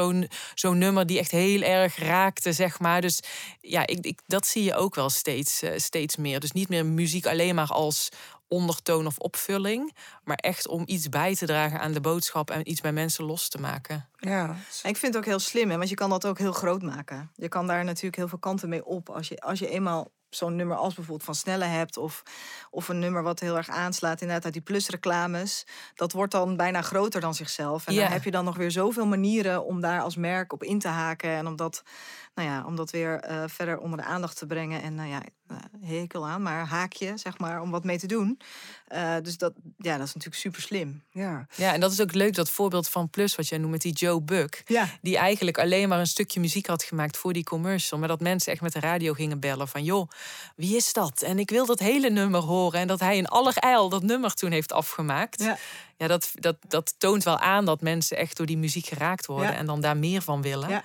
[0.54, 3.02] zo'n nummer die echt heel erg raakte, zeg maar.
[3.02, 3.20] Dus
[3.62, 6.40] ja, ik, ik, dat zie je ook wel steeds, eh, steeds meer.
[6.40, 8.10] Dus niet meer muziek alleen maar als
[8.52, 12.82] ondertoon of opvulling, maar echt om iets bij te dragen aan de boodschap en iets
[12.82, 14.10] bij mensen los te maken.
[14.18, 14.48] Ja,
[14.84, 16.82] En ik vind het ook heel slim, hè, want je kan dat ook heel groot
[16.82, 17.32] maken.
[17.36, 19.10] Je kan daar natuurlijk heel veel kanten mee op.
[19.10, 21.98] Als je, als je eenmaal zo'n nummer als bijvoorbeeld van Snelle hebt...
[21.98, 22.24] Of,
[22.70, 25.66] of een nummer wat heel erg aanslaat inderdaad uit die plusreclames...
[25.96, 27.88] dat wordt dan bijna groter dan zichzelf.
[27.88, 30.80] En dan heb je dan nog weer zoveel manieren om daar als merk op in
[30.80, 31.30] te haken...
[31.30, 31.84] en om dat,
[32.36, 34.82] nou ja, om dat weer eh, verder onder de aandacht te brengen.
[34.82, 35.22] En nou ja,
[35.82, 38.40] hekel aan, maar haakje, zeg maar, om wat mee te doen.
[38.88, 41.04] Eh, dus dat, ja, dat is natuurlijk super slim.
[41.12, 41.48] ja.
[41.56, 43.94] Ja, en dat is ook leuk, dat voorbeeld van Plus, wat jij noemt met die
[43.94, 44.64] Joe Buck.
[44.66, 44.90] Ja.
[45.02, 48.00] Die eigenlijk alleen maar een stukje muziek had gemaakt voor die commercial.
[48.00, 49.84] Maar dat mensen echt met de radio gingen bellen van...
[49.84, 50.10] joh,
[50.56, 51.22] wie is dat?
[51.22, 52.80] En ik wil dat hele nummer horen.
[52.80, 55.44] En dat hij in allerijl dat nummer toen heeft afgemaakt.
[55.44, 55.58] Ja.
[55.98, 59.52] Ja, dat, dat, dat toont wel aan dat mensen echt door die muziek geraakt worden...
[59.52, 59.58] Ja.
[59.58, 60.70] en dan daar meer van willen.
[60.70, 60.84] Ja.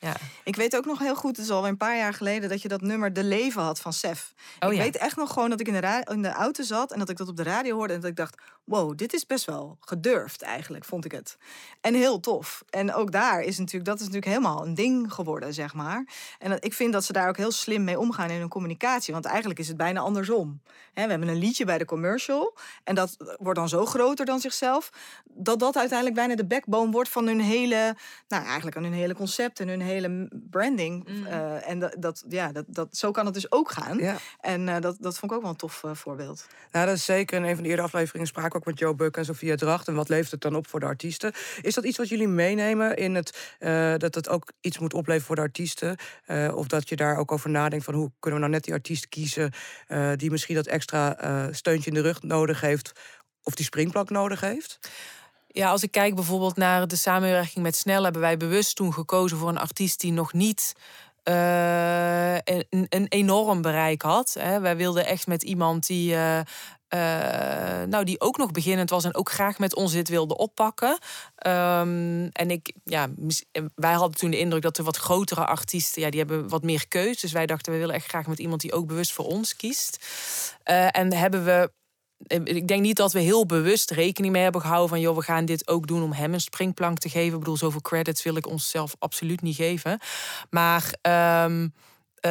[0.00, 0.16] Ja.
[0.44, 2.68] Ik weet ook nog heel goed, het is alweer een paar jaar geleden, dat je
[2.68, 4.34] dat nummer De Leven had van Sef.
[4.60, 4.82] Oh ik ja.
[4.82, 7.08] weet echt nog gewoon dat ik in de, ra- in de auto zat en dat
[7.08, 7.94] ik dat op de radio hoorde.
[7.94, 11.36] En dat ik dacht, wow, dit is best wel gedurfd eigenlijk, vond ik het.
[11.80, 12.62] En heel tof.
[12.70, 16.06] En ook daar is natuurlijk, dat is natuurlijk helemaal een ding geworden, zeg maar.
[16.38, 19.12] En ik vind dat ze daar ook heel slim mee omgaan in hun communicatie.
[19.12, 20.60] Want eigenlijk is het bijna andersom.
[20.92, 22.56] Hè, we hebben een liedje bij de commercial.
[22.84, 24.90] En dat wordt dan zo groter dan zichzelf.
[25.24, 27.96] Dat dat uiteindelijk bijna de backbone wordt van hun hele,
[28.28, 31.08] nou eigenlijk aan hun hele concept en hun hele branding.
[31.26, 33.98] Eh, en dat, dat, ja, dat, dat, zo kan het dus ook gaan.
[33.98, 34.16] Ja.
[34.40, 36.46] En eh, dat, dat vond ik ook wel een tof eh, voorbeeld.
[36.72, 37.36] Nou, dat is zeker.
[37.36, 39.88] In een van de eerdere afleveringen spraken we ook met Joe Buck en Sofia Dracht.
[39.88, 41.32] En wat levert het dan op voor de artiesten?
[41.62, 45.26] Is dat iets wat jullie meenemen in het eh, dat het ook iets moet opleveren
[45.26, 45.96] voor de artiesten?
[46.24, 48.74] Eh, of dat je daar ook over nadenkt van hoe kunnen we nou net die
[48.74, 49.52] artiest kiezen
[49.86, 52.92] eh, die misschien dat extra eh, steuntje in de rug nodig heeft
[53.42, 54.78] of die springplank nodig heeft?
[55.58, 59.38] Ja, als ik kijk bijvoorbeeld naar de samenwerking met Snel, hebben wij bewust toen gekozen
[59.38, 60.74] voor een artiest die nog niet
[61.22, 64.36] eh, een, een enorm bereik had.
[64.38, 64.60] Hè.
[64.60, 66.14] Wij wilden echt met iemand die.
[66.14, 66.40] eh,
[67.88, 70.98] nou, die ook nog beginnend was en ook graag met ons dit wilde oppakken.
[71.36, 73.08] Ehm, en ik, ja,
[73.74, 76.88] wij hadden toen de indruk dat de wat grotere artiesten, ja, die hebben wat meer
[76.88, 77.20] keus.
[77.20, 80.06] Dus wij dachten, we willen echt graag met iemand die ook bewust voor ons kiest.
[80.90, 81.70] En hebben we
[82.26, 85.00] ik denk niet dat we heel bewust rekening mee hebben gehouden van...
[85.00, 87.32] joh, we gaan dit ook doen om hem een springplank te geven.
[87.32, 89.98] Ik bedoel, zoveel credits wil ik onszelf absoluut niet geven.
[90.50, 91.68] Maar ehm,
[92.14, 92.30] eh,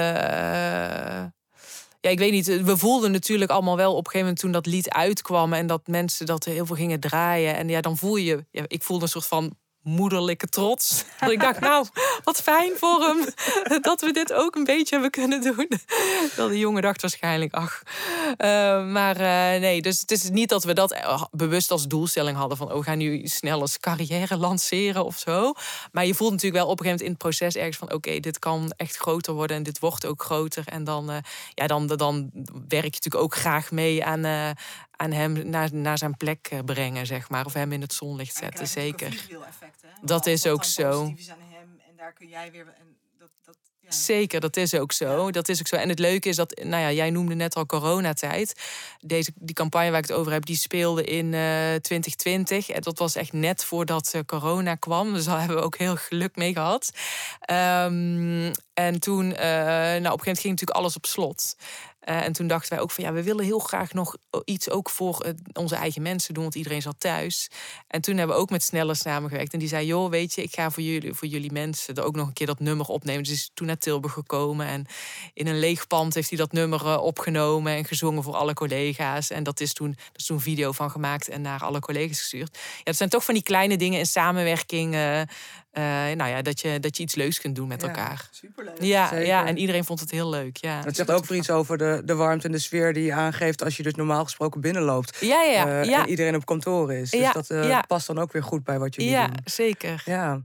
[2.00, 2.62] ja, ik weet niet.
[2.62, 5.54] We voelden natuurlijk allemaal wel op een gegeven moment toen dat lied uitkwam...
[5.54, 7.56] en dat mensen dat heel veel gingen draaien.
[7.56, 8.46] En ja, dan voel je...
[8.52, 9.56] Ik voelde een soort van
[9.88, 11.04] moederlijke trots.
[11.20, 11.86] Dat ik dacht, nou,
[12.24, 13.26] wat fijn voor hem
[13.82, 15.70] dat we dit ook een beetje hebben kunnen doen.
[16.36, 17.82] Wel, de jongen dacht waarschijnlijk, ach.
[18.38, 18.48] Eh,
[18.86, 22.58] maar eh, nee, dus het is niet dat we dat eh, bewust als doelstelling hadden
[22.58, 25.54] van, oh, we gaan nu snel eens carrière lanceren of zo.
[25.92, 28.20] Maar je voelt natuurlijk wel op een gegeven moment in het proces ergens van, oké,
[28.20, 30.64] dit kan echt groter worden en dit wordt ook groter.
[30.68, 31.24] En dan,
[31.54, 32.30] ja, dan, dan
[32.68, 34.56] werk je natuurlijk ook graag mee aan,
[34.98, 37.46] aan hem naar, naar zijn plek eh, brengen, zeg maar.
[37.46, 39.26] Of hem in het zonlicht zetten, zeker.
[40.02, 41.02] Dat is ook zo.
[41.02, 41.16] aan
[41.52, 42.66] hem en daar kun jij weer...
[43.90, 45.32] Zeker, dat is ook zo.
[45.32, 45.76] Dat is ook zo.
[45.76, 48.62] En het leuke is dat, nou ja, jij noemde net al coronatijd.
[49.00, 52.70] Deze, die campagne waar ik het over heb, die speelde in eh 2020.
[52.70, 55.14] En dat was echt net voordat eh, corona kwam.
[55.14, 56.92] Dus daar hebben we ook heel geluk mee gehad.
[57.40, 61.56] Ehm, en toen, nou, op een gegeven moment ging natuurlijk alles op slot.
[62.08, 64.16] Eh, en toen dachten wij ook van ja, we willen heel graag nog
[64.46, 67.50] iets ook voor eh, onze eigen mensen doen, want iedereen zat thuis.
[67.88, 69.54] En toen hebben we ook met Sneller samengewerkt.
[69.54, 72.16] En die zei, joh, weet je, ik ga voor jullie, voor jullie mensen er ook
[72.16, 73.24] nog een keer dat nummer opnemen.
[73.24, 74.86] Dus is toen naar Tilburg gekomen en
[75.34, 79.30] in een leeg pand heeft hij dat nummer eh, opgenomen en gezongen voor alle collega's.
[79.30, 82.58] En dat is toen, dat is toen video van gemaakt en naar alle collega's gestuurd.
[82.78, 84.96] Ja, dat zijn toch van die kleine dingen in samenwerking.
[85.78, 85.84] Uh,
[86.16, 88.28] nou ja, dat je, dat je iets leuks kunt doen met elkaar.
[88.32, 88.82] Superleuk.
[88.82, 90.58] Ja, ja, en iedereen vond het heel leuk.
[90.58, 90.82] Ja.
[90.84, 93.64] Het zegt ook voor iets over de, de warmte en de sfeer die je aangeeft
[93.64, 95.18] als je dus normaal gesproken binnenloopt.
[95.20, 96.02] Ja, ja, uh, ja.
[96.02, 97.10] En iedereen op kantoor is.
[97.10, 97.82] Dus ja, dat uh, ja.
[97.82, 99.38] past dan ook weer goed bij wat jullie ja, doen.
[99.46, 100.02] zeker.
[100.06, 100.42] Ja.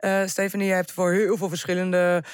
[0.00, 2.24] Uh, Stephanie, je hebt voor heel veel verschillende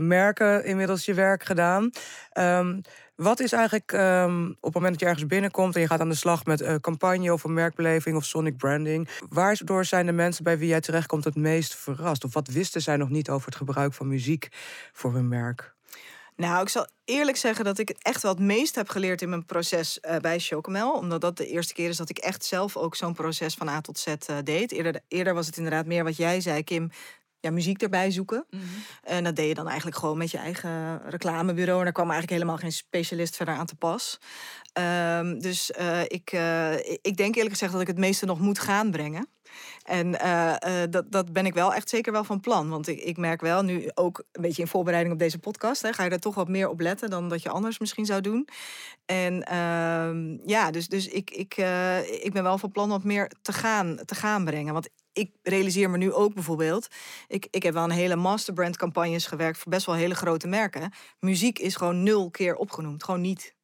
[0.00, 1.90] merken inmiddels je werk gedaan.
[2.34, 2.82] Um,
[3.16, 6.08] wat is eigenlijk um, op het moment dat je ergens binnenkomt en je gaat aan
[6.08, 10.44] de slag met uh, campagne of een merkbeleving of sonic branding, waardoor zijn de mensen
[10.44, 12.24] bij wie jij terechtkomt het meest verrast?
[12.24, 14.48] Of wat wisten zij nog niet over het gebruik van muziek
[14.92, 15.74] voor hun merk?
[16.36, 19.44] Nou, ik zal eerlijk zeggen dat ik echt wel het meest heb geleerd in mijn
[19.44, 20.92] proces uh, bij Chocomel.
[20.92, 23.80] Omdat dat de eerste keer is dat ik echt zelf ook zo'n proces van A
[23.80, 25.02] tot Z uh, deed.
[25.08, 26.90] Eerder was het inderdaad meer wat jij zei, Kim
[27.40, 28.46] ja, muziek erbij zoeken.
[28.50, 28.82] Mm -hmm.
[29.02, 31.78] En dat deed je dan eigenlijk gewoon met je eigen reclamebureau.
[31.78, 34.18] En daar kwam eigenlijk helemaal geen specialist verder aan te pas.
[34.78, 38.58] Um, dus uh, ik, uh, ik denk eerlijk gezegd dat ik het meeste nog moet
[38.58, 39.28] gaan brengen.
[39.82, 40.54] En uh,
[40.90, 42.68] dat, dat ben ik wel echt zeker wel van plan.
[42.68, 45.82] Want ik, ik merk wel, nu ook een beetje in voorbereiding op deze podcast...
[45.82, 48.20] Hè, ga je er toch wat meer op letten dan dat je anders misschien zou
[48.20, 48.48] doen.
[49.06, 51.56] En ehm, ja, dus, dus ik, ik,
[52.22, 54.72] ik ben wel van plan wat meer te gaan, te gaan brengen.
[54.72, 56.88] Want ik realiseer me nu ook bijvoorbeeld.
[57.28, 60.92] Ik, ik heb wel een hele masterbrand campagnes gewerkt voor best wel hele grote merken.
[61.20, 63.04] Muziek is gewoon nul keer opgenoemd.
[63.04, 63.54] Gewoon niet.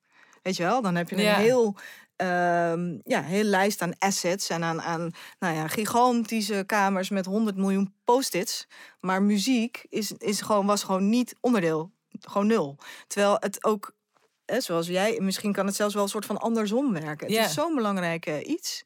[0.42, 0.82] Weet je wel?
[0.82, 1.36] Dan heb je een Ja.
[1.38, 1.76] heel.
[2.16, 7.56] ehm ja, heel lijst aan assets en aan, aan nou ja, gigantische kamers met 100
[7.56, 8.66] miljoen post-its.
[9.00, 11.90] Maar muziek is, is gewoon, was gewoon niet onderdeel.
[12.20, 12.78] Gewoon nul.
[13.06, 13.94] Terwijl het ook,
[14.46, 17.32] hè, zoals jij, misschien kan het zelfs wel een soort van andersom werken.
[17.32, 18.84] Het is zo'n belangrijk eh, iets.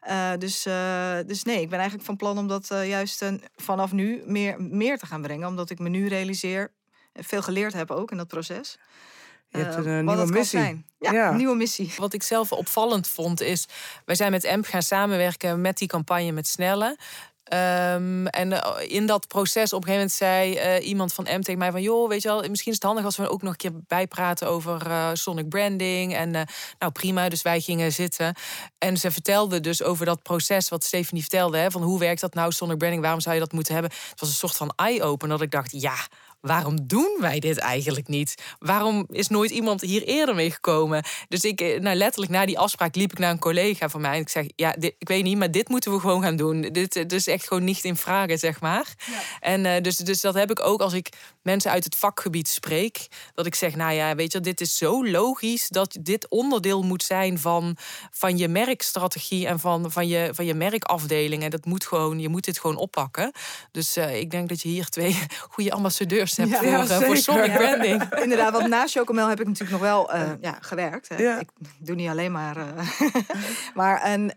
[0.00, 3.32] Eh, dus, eh, dus nee, ik ben eigenlijk van plan om dat eh, juist eh,
[3.56, 5.48] vanaf nu meer, meer te gaan brengen.
[5.48, 6.72] Omdat ik me nu realiseer,
[7.12, 8.78] en veel geleerd heb ook in dat proces.
[9.48, 10.84] Je hebt eh, een eh, nieuwe missie.
[10.98, 11.28] Ja.
[11.30, 11.92] een nieuwe missie.
[11.96, 13.66] Wat ik zelf opvallend vond is,
[14.04, 16.98] wij zijn met EMP gaan samenwerken met die campagne met Snelle.
[17.44, 21.40] Ehm, en eh, in dat proces op een gegeven moment zei eh, iemand van M
[21.40, 21.82] tegen mij van...
[21.82, 24.48] joh, weet je wel, misschien is het handig als we ook nog een keer bijpraten
[24.48, 26.14] over eh, sonic branding.
[26.14, 26.30] En
[26.78, 28.34] nou prima, dus wij gingen zitten.
[28.78, 31.58] En ze vertelde dus over dat proces wat Stephanie vertelde.
[31.58, 33.92] Hè, van hoe werkt dat nou, sonic branding, waarom zou je dat moeten hebben?
[34.10, 35.96] Het was een soort van eye-opener dat ik dacht, ja...
[36.44, 38.34] Waarom doen wij dit eigenlijk niet?
[38.58, 41.04] Waarom is nooit iemand hier eerder mee gekomen?
[41.28, 44.14] Dus ik, eh, nou letterlijk na die afspraak liep ik naar een collega van mij.
[44.14, 46.60] En ik zeg, ja, dit, ik weet niet, maar dit moeten we gewoon gaan doen.
[46.60, 48.94] Dit, dit is echt gewoon niet in vragen, zeg maar.
[49.40, 51.08] En eh, dus, dus dat heb ik ook als ik
[51.44, 53.06] mensen uit het vakgebied spreek.
[53.34, 57.02] Dat ik zeg, nou ja, weet je, dit is zo logisch dat dit onderdeel moet
[57.02, 57.76] zijn van,
[58.10, 61.42] van je merkstrategie en van, van, je, van je merkafdeling.
[61.42, 63.32] En dat moet gewoon, je moet dit gewoon oppakken.
[63.70, 65.18] Dus eh, ik denk dat je hier twee
[65.50, 68.12] goede ambassadeurs hebt Ja, voor, ja, eh, voor sonic branding.
[68.24, 71.08] Inderdaad, want na Chocomel heb ik natuurlijk nog wel eh, ja, gewerkt.
[71.08, 71.38] Hè.
[71.38, 72.56] Ik doe niet alleen maar.
[73.74, 74.32] maar en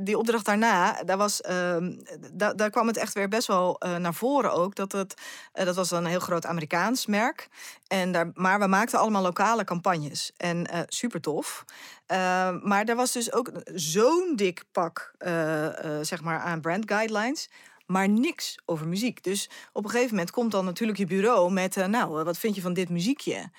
[0.00, 1.92] die opdracht daarna, daar, was, ehm,
[2.32, 4.74] da- daar kwam het echt weer best wel naar voren ook.
[4.74, 5.14] Dat, het,
[5.52, 7.48] dat was een heel groot Amerikaans merk.
[7.86, 10.32] En daar, maar we maakten allemaal lokale campagnes.
[10.36, 11.64] En eh super tof.
[12.06, 16.90] Eh, maar er was dus ook zo'n dik pak eh, eh, zeg maar aan brand
[16.90, 17.50] guidelines.
[17.86, 19.22] Maar niks over muziek.
[19.22, 21.76] Dus op een gegeven moment komt dan natuurlijk je bureau met...
[21.76, 23.50] nou, wat vind je van dit muziekje?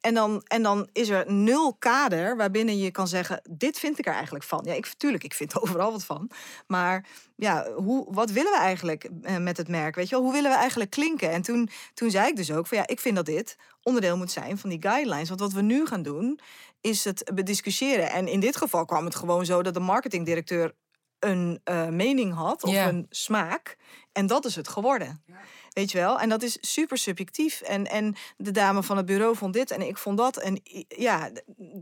[0.00, 3.42] En dan, en dan is er nul kader waarbinnen je kan zeggen...
[3.50, 4.62] dit vind ik er eigenlijk van.
[4.64, 6.30] Ja, ik, tuurlijk, ik vind er overal wat van.
[6.66, 9.94] Maar ja, hoe, wat willen we eigenlijk eh, met het merk?
[9.94, 10.24] Weet je wel?
[10.24, 11.30] Hoe willen we eigenlijk klinken?
[11.30, 14.30] En toen, toen zei ik dus ook van ja, ik vind dat dit onderdeel moet
[14.30, 15.28] zijn van die guidelines.
[15.28, 16.40] Want wat we nu gaan doen,
[16.80, 18.10] is het bediscussiëren.
[18.10, 20.72] En in dit geval kwam het gewoon zo dat de marketingdirecteur
[21.18, 23.76] een eh, mening had of een smaak.
[24.12, 25.24] En dat is het geworden.
[25.72, 26.20] Weet je wel?
[26.20, 27.60] En dat is super subjectief.
[27.60, 30.36] En, en de dame van het bureau vond dit en ik vond dat.
[30.36, 31.30] En ja,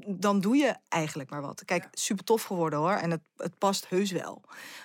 [0.07, 1.63] dan doe je eigenlijk maar wat.
[1.65, 2.93] Kijk, super tof geworden hoor.
[2.93, 4.43] En het, het past heus wel.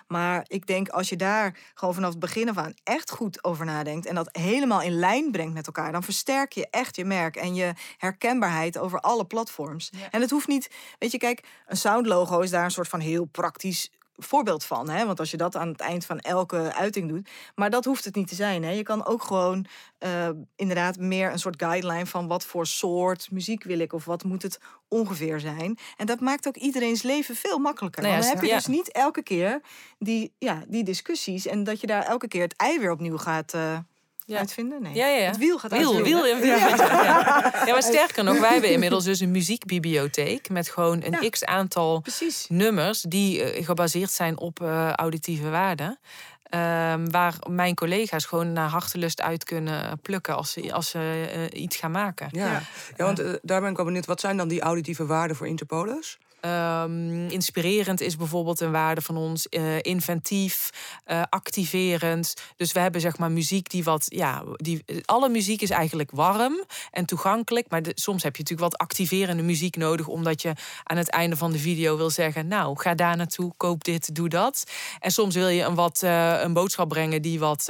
[0.07, 3.65] Maar ik denk als je daar gewoon vanaf het begin af aan echt goed over
[3.65, 4.05] nadenkt.
[4.05, 5.91] En dat helemaal in lijn brengt met elkaar.
[5.91, 9.91] Dan versterk je echt je merk en je herkenbaarheid over alle platforms.
[10.11, 13.25] En het hoeft niet, weet je, kijk, een soundlogo is daar een soort van heel
[13.25, 14.89] praktisch voorbeeld van.
[14.89, 15.05] Hè?
[15.05, 17.29] Want als je dat aan het eind van elke uiting doet.
[17.55, 18.63] Maar dat hoeft het niet te zijn.
[18.63, 18.71] Hè?
[18.71, 19.65] Je kan ook gewoon
[19.97, 24.23] eh, inderdaad meer een soort guideline van wat voor soort muziek wil ik of wat
[24.23, 25.77] moet het ongeveer zijn.
[25.97, 28.01] En dat maakt ook iedereen's leven veel makkelijker.
[28.01, 28.57] Nou Want dan heb je ja.
[28.57, 29.61] dus niet elke keer
[29.97, 33.53] die, ja, die discussies en dat je daar elke keer het ei weer opnieuw gaat,
[33.53, 33.77] eh,
[34.25, 34.37] Ja.
[34.37, 34.81] uitvinden?
[34.81, 34.93] Nee.
[34.93, 35.27] Ja, ja, ja.
[35.27, 36.21] Het wiel gaat Wiel, uitvinden.
[36.23, 36.57] wiel, ja, wiel.
[36.57, 37.61] Ja.
[37.65, 41.29] ja, maar sterker nog, wij hebben inmiddels dus een muziekbibliotheek met gewoon een Ja.
[41.29, 42.45] x aantal Precies.
[42.49, 45.99] nummers die eh, gebaseerd zijn op eh, auditieve waarden.
[46.43, 51.61] Ehm, waar mijn collega's gewoon naar hartelust uit kunnen plukken als ze, als ze eh,
[51.61, 52.27] iets gaan maken.
[52.31, 52.61] Ja,
[52.97, 53.05] ja.
[53.05, 54.05] want daar ben ik wel benieuwd.
[54.05, 56.17] Wat zijn dan die auditieve waarden voor Interpolis?
[56.43, 59.49] Ehm, inspirerend is bijvoorbeeld een waarde van ons.
[59.49, 60.69] eh, inventief,
[61.03, 62.33] eh, activerend.
[62.55, 64.05] Dus we hebben zeg maar muziek die wat.
[64.07, 67.69] Ja, die, alle muziek is eigenlijk warm en toegankelijk.
[67.69, 70.07] Maar soms heb je natuurlijk wat activerende muziek nodig.
[70.07, 70.53] Omdat je
[70.83, 72.47] aan het einde van de video wil zeggen.
[72.47, 74.63] Nou, ga daar naartoe, koop dit, doe dat.
[74.99, 77.65] En soms wil je een, wat, eh, een boodschap brengen die wat,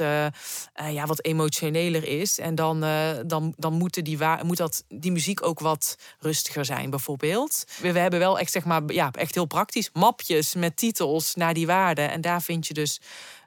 [0.90, 2.38] ja, wat emotioneler is.
[2.38, 2.80] En dan,
[3.26, 7.64] dan, dan moeten die, moet dat, die muziek ook wat rustiger zijn, bijvoorbeeld.
[7.80, 11.54] We, we hebben wel echt, zeg maar, ja, echt heel praktisch mapjes met titels naar
[11.54, 12.10] die waarden.
[12.10, 13.00] En daar vind je dus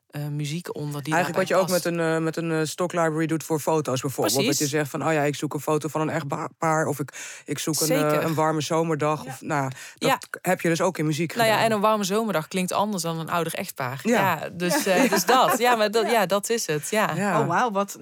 [0.08, 1.04] eh, muziek onder.
[1.04, 3.60] Die Eigenlijk wat je ook met een, eh, met een eh, stock library doet voor
[3.60, 4.36] foto's bijvoorbeeld.
[4.36, 4.60] Precies.
[4.60, 6.26] Dat je zegt van, oh ja, ik zoek een foto van een echt
[6.58, 6.88] paar.
[6.88, 8.24] Of ik, ik zoek een, Zeker.
[8.24, 9.26] een warme zomerdag.
[9.26, 10.20] Of, nou, dat Ja.
[10.42, 11.70] heb je dus ook in muziek Nou ja, gedaan.
[11.70, 14.00] en een warme zomerdag klinkt anders dan een ouder echtpaar.
[14.04, 14.14] Ja.
[14.40, 15.58] Ja, dus, eh, dus dat.
[15.58, 16.90] Ja, maar dat, ja, dat is het.
[16.90, 17.14] Ja.
[17.16, 17.40] Ja.
[17.42, 17.98] Oh, wauw, wat,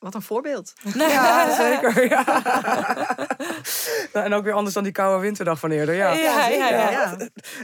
[0.00, 0.72] wat een voorbeeld.
[0.94, 2.08] Ja, zeker.
[2.08, 2.24] Ja.
[4.12, 5.94] nou, en ook weer anders dan die koude winterdag van eerder.
[5.94, 6.12] Ja.
[6.12, 6.90] Ja, ja, ja.
[6.90, 7.16] Ja.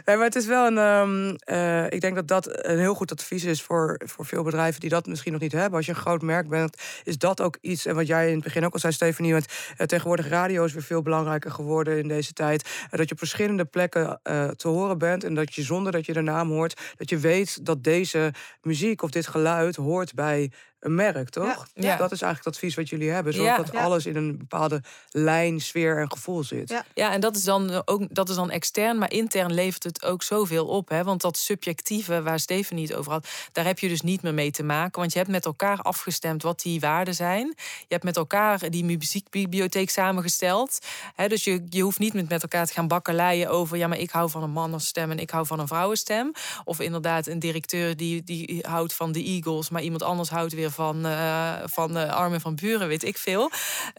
[0.05, 0.79] Nee, maar het is wel een.
[0.79, 4.81] ehm, eh, ik denk dat dat een heel goed advies is voor, voor veel bedrijven
[4.81, 5.77] die dat misschien nog niet hebben.
[5.77, 7.87] Als je een groot merk bent, is dat ook iets.
[7.87, 9.33] En wat jij in het begin ook al zei, Stefanie.
[9.33, 9.47] Want
[9.77, 12.63] eh, tegenwoordig radio is weer veel belangrijker geworden in deze tijd.
[12.91, 15.25] Eh, dat je op verschillende plekken eh, te horen bent.
[15.25, 19.03] En dat je zonder dat je de naam hoort, dat je weet dat deze muziek
[19.03, 20.51] of dit geluid hoort bij
[20.87, 21.67] een merk, toch?
[21.75, 21.83] Ja.
[21.89, 21.97] Ja.
[21.97, 23.33] Dat is eigenlijk het advies wat jullie hebben.
[23.33, 23.57] Zorg Ja.
[23.57, 23.83] dat Ja.
[23.83, 26.69] alles in een bepaalde lijn, sfeer en gevoel zit.
[26.69, 26.85] Ja.
[26.95, 30.23] Ja, en dat is dan ook dat is dan extern, maar intern levert het ook
[30.23, 30.89] zoveel op.
[30.89, 31.05] Hè?
[31.05, 34.51] Want dat subjectieve waar Stephanie het over had, daar heb je dus niet meer mee
[34.51, 35.01] te maken.
[35.01, 37.47] Want je hebt met elkaar afgestemd wat die waarden zijn.
[37.57, 40.79] Je hebt met elkaar die muziekbibliotheek samengesteld.
[41.15, 41.29] Hè?
[41.29, 44.11] Dus je, je hoeft niet met, met elkaar te gaan bakkeleien over, ja, maar ik
[44.11, 46.33] hou van een mannenstem en ik hou van een vrouwenstem.
[46.65, 50.71] Of inderdaad een directeur die, die houdt van de Eagles, maar iemand anders houdt weer
[50.77, 53.51] van, eh van eh, Armin van Buren, weet ik veel.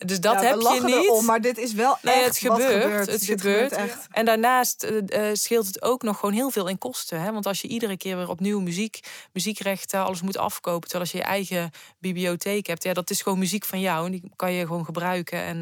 [0.05, 0.95] Dus dat Ja, heb je niet.
[1.05, 2.81] erom, maar dit is wel Nee, echt het gebeurt.
[2.83, 3.11] gebeurt.
[3.11, 3.71] Het Dit gebeurt.
[3.71, 4.07] echt.
[4.11, 7.21] En daarnaast eh, scheelt het ook nog gewoon heel veel in kosten.
[7.21, 7.31] Hè?
[7.31, 8.99] Want als je iedere keer weer opnieuw muziek,
[9.33, 10.89] muziekrechten, alles moet afkopen.
[10.89, 14.05] Terwijl als je je eigen bibliotheek hebt, ja, dat is gewoon muziek van jou.
[14.05, 15.41] En die kan je gewoon gebruiken.
[15.41, 15.57] En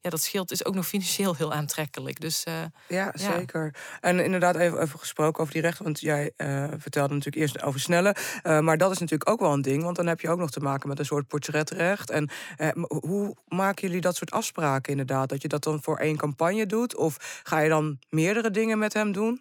[0.00, 2.20] ja, dat scheelt is ook nog financieel heel aantrekkelijk.
[2.20, 3.12] Dus Ja, Ja.
[3.36, 3.74] zeker.
[4.00, 5.84] En inderdaad, even, even gesproken over die rechten.
[5.84, 6.30] Want jij
[6.78, 8.16] vertelde natuurlijk eerst over snelle.
[8.42, 9.82] maar dat is natuurlijk ook wel een ding.
[9.82, 12.10] Want dan heb je ook nog te maken met een soort portretrecht.
[12.10, 15.28] En eh, hoe maken jullie dat soort afspraken inderdaad?
[15.28, 16.96] Dat je dat dan voor één campagne doet?
[16.96, 19.40] Of ga je dan meerdere dingen met hem doen?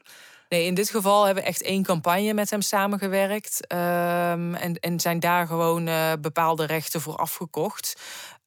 [0.52, 3.68] Nee, in dit geval hebben we echt één campagne met hem samengewerkt.
[3.68, 8.02] Ehm, en, en zijn daar gewoon eh, bepaalde rechten voor afgekocht.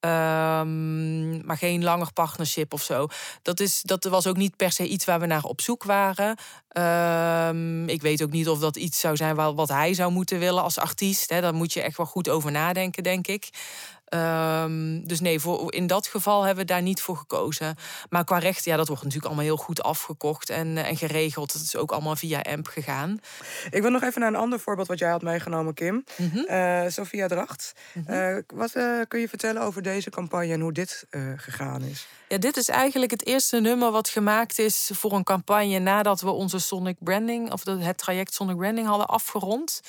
[0.04, 3.06] Ehm, maar geen langer partnership of zo.
[3.42, 6.36] Dat, is, dat was ook niet per se iets waar we naar op zoek waren.
[6.68, 10.38] Ehm, ik weet ook niet of dat iets zou zijn wa- wat hij zou moeten
[10.38, 11.30] willen als artiest.
[11.30, 11.40] Hè.
[11.40, 13.48] Daar moet je echt wel goed over nadenken, denk ik.
[14.14, 17.76] Ehm, dus nee, voor, in dat geval hebben we daar niet voor gekozen.
[18.08, 21.52] Maar qua rechten, ja, dat wordt natuurlijk allemaal heel goed afgekocht en, eh, en geregeld.
[21.52, 23.18] Het is ook allemaal via AMP gegaan.
[23.70, 26.04] Ik wil nog even naar een ander voorbeeld wat jij had meegenomen, Kim.
[26.16, 26.38] Mhm.
[26.38, 27.72] Eh, Sophia Dracht.
[28.06, 28.72] Eh, wat
[29.08, 32.06] kun je vertellen over deze campagne en hoe dit gegaan is?
[32.38, 36.58] Dit is eigenlijk het eerste nummer wat gemaakt is voor een campagne nadat we onze
[36.58, 39.80] Sonic Branding, of het traject Sonic Branding hadden afgerond.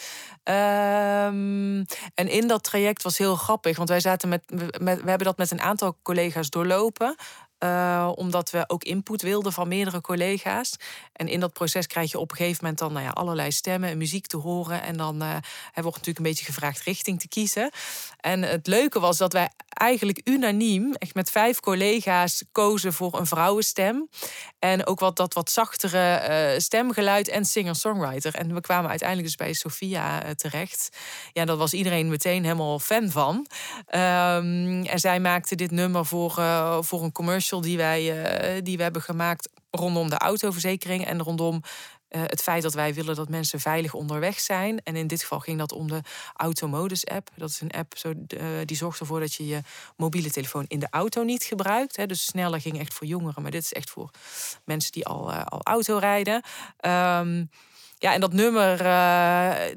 [0.43, 4.43] Ehm, en in dat traject was heel grappig, want wij zaten met,
[4.79, 7.15] met we hebben dat met een aantal collega's doorlopen.
[7.65, 10.75] Eh, omdat we ook input wilden van meerdere collega's.
[11.13, 13.89] En in dat proces krijg je op een gegeven moment dan nou ja, allerlei stemmen
[13.89, 14.81] en muziek te horen.
[14.81, 15.41] En dan er
[15.73, 17.71] wordt natuurlijk een beetje gevraagd richting te kiezen.
[18.19, 23.25] En het leuke was dat wij eigenlijk unaniem, echt met vijf collega's, kozen voor een
[23.25, 24.09] vrouwenstem.
[24.59, 28.35] En ook wat, dat wat zachtere eh, stemgeluid en singer-songwriter.
[28.35, 30.97] En we kwamen uiteindelijk dus bij Sophia eh, terecht.
[31.33, 33.47] Ja, daar was iedereen meteen helemaal fan van.
[33.85, 36.31] Ehm, en zij maakte dit nummer voor,
[36.79, 41.61] voor een commercial die wij, eh, die we hebben gemaakt rondom de autoverzekering en rondom
[42.07, 44.81] eh, het feit dat wij willen dat mensen veilig onderweg zijn.
[44.83, 46.01] En in dit geval ging dat om de
[46.33, 47.29] Automodus app.
[47.35, 49.59] Dat is een app zo, eh, die zorgt ervoor dat je je
[49.97, 51.95] mobiele telefoon in de auto niet gebruikt.
[51.95, 52.05] Hè.
[52.05, 54.09] Dus sneller ging echt voor jongeren, maar dit is echt voor
[54.65, 56.43] mensen die al, al auto rijden.
[56.77, 57.45] Ehm,
[57.97, 58.77] ja, en dat nummer,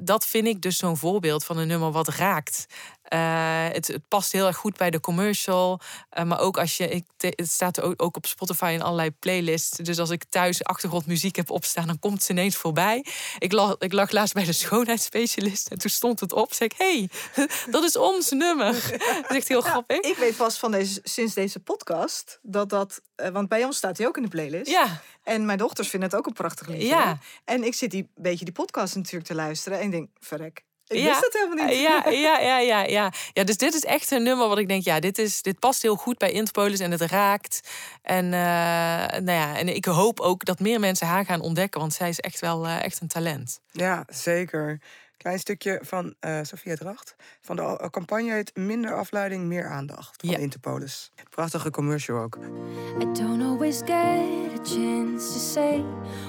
[0.00, 2.66] dat vind ik dus zo'n voorbeeld van een nummer wat raakt.
[3.08, 5.80] Eh, het, het past heel erg goed bij de commercial.
[6.10, 9.76] Eh, maar ook als je, ik, het staat ook, ook op Spotify in allerlei playlists.
[9.76, 13.04] Dus als ik thuis achtergrondmuziek heb opstaan, dan komt ze ineens voorbij.
[13.38, 16.52] Ik lag, ik lag laatst bij de schoonheidsspecialist en toen stond het op.
[16.52, 17.08] Zeg ik, hey,
[17.70, 18.72] dat is ons nummer.
[18.98, 19.98] Dat is echt heel grappig.
[20.00, 23.00] Ik weet pas van deze, sinds deze podcast dat dat.
[23.14, 24.70] eh, want bij ons staat hij ook in de playlist.
[24.70, 26.86] Ja, En mijn dochters vinden het ook een prachtig liedje.
[26.86, 27.18] Ja.
[27.44, 30.64] En ik zit die beetje die podcast natuurlijk te luisteren en ik denk, verrek.
[30.88, 31.04] Ik Ja.
[31.08, 31.78] wist dat helemaal niet.
[31.80, 33.12] Ja, ja, ja, ja, ja.
[33.32, 35.82] ja, dus dit is echt een nummer wat ik denk, ja, dit, is, dit past
[35.82, 37.60] heel goed bij Interpolis en het raakt.
[38.02, 38.30] En, eh,
[39.20, 42.20] nou ja, en ik hoop ook dat meer mensen haar gaan ontdekken, want zij is
[42.20, 43.60] echt wel eh, echt een talent.
[43.72, 44.80] Ja, zeker.
[45.18, 47.14] Klein stukje van eh Sophia Dracht.
[47.40, 50.20] Van de eh, campagne heet Minder afleiding, meer aandacht.
[50.20, 50.38] Van Ja.
[50.38, 51.10] Interpolis.
[51.30, 52.38] Prachtige commercial ook.
[53.00, 55.84] I don't always get a chance to say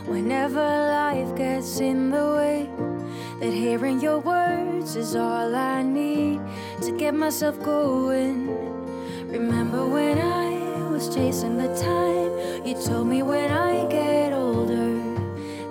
[0.07, 0.63] whenever
[1.01, 2.69] life gets in the way
[3.39, 6.39] that hearing your words is all I need
[6.81, 8.49] to get myself going.
[9.31, 10.57] Remember when I
[10.91, 12.65] was chasing the time?
[12.65, 14.97] You told me when I get older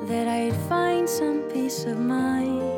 [0.06, 2.77] that I'd find some peace of mind.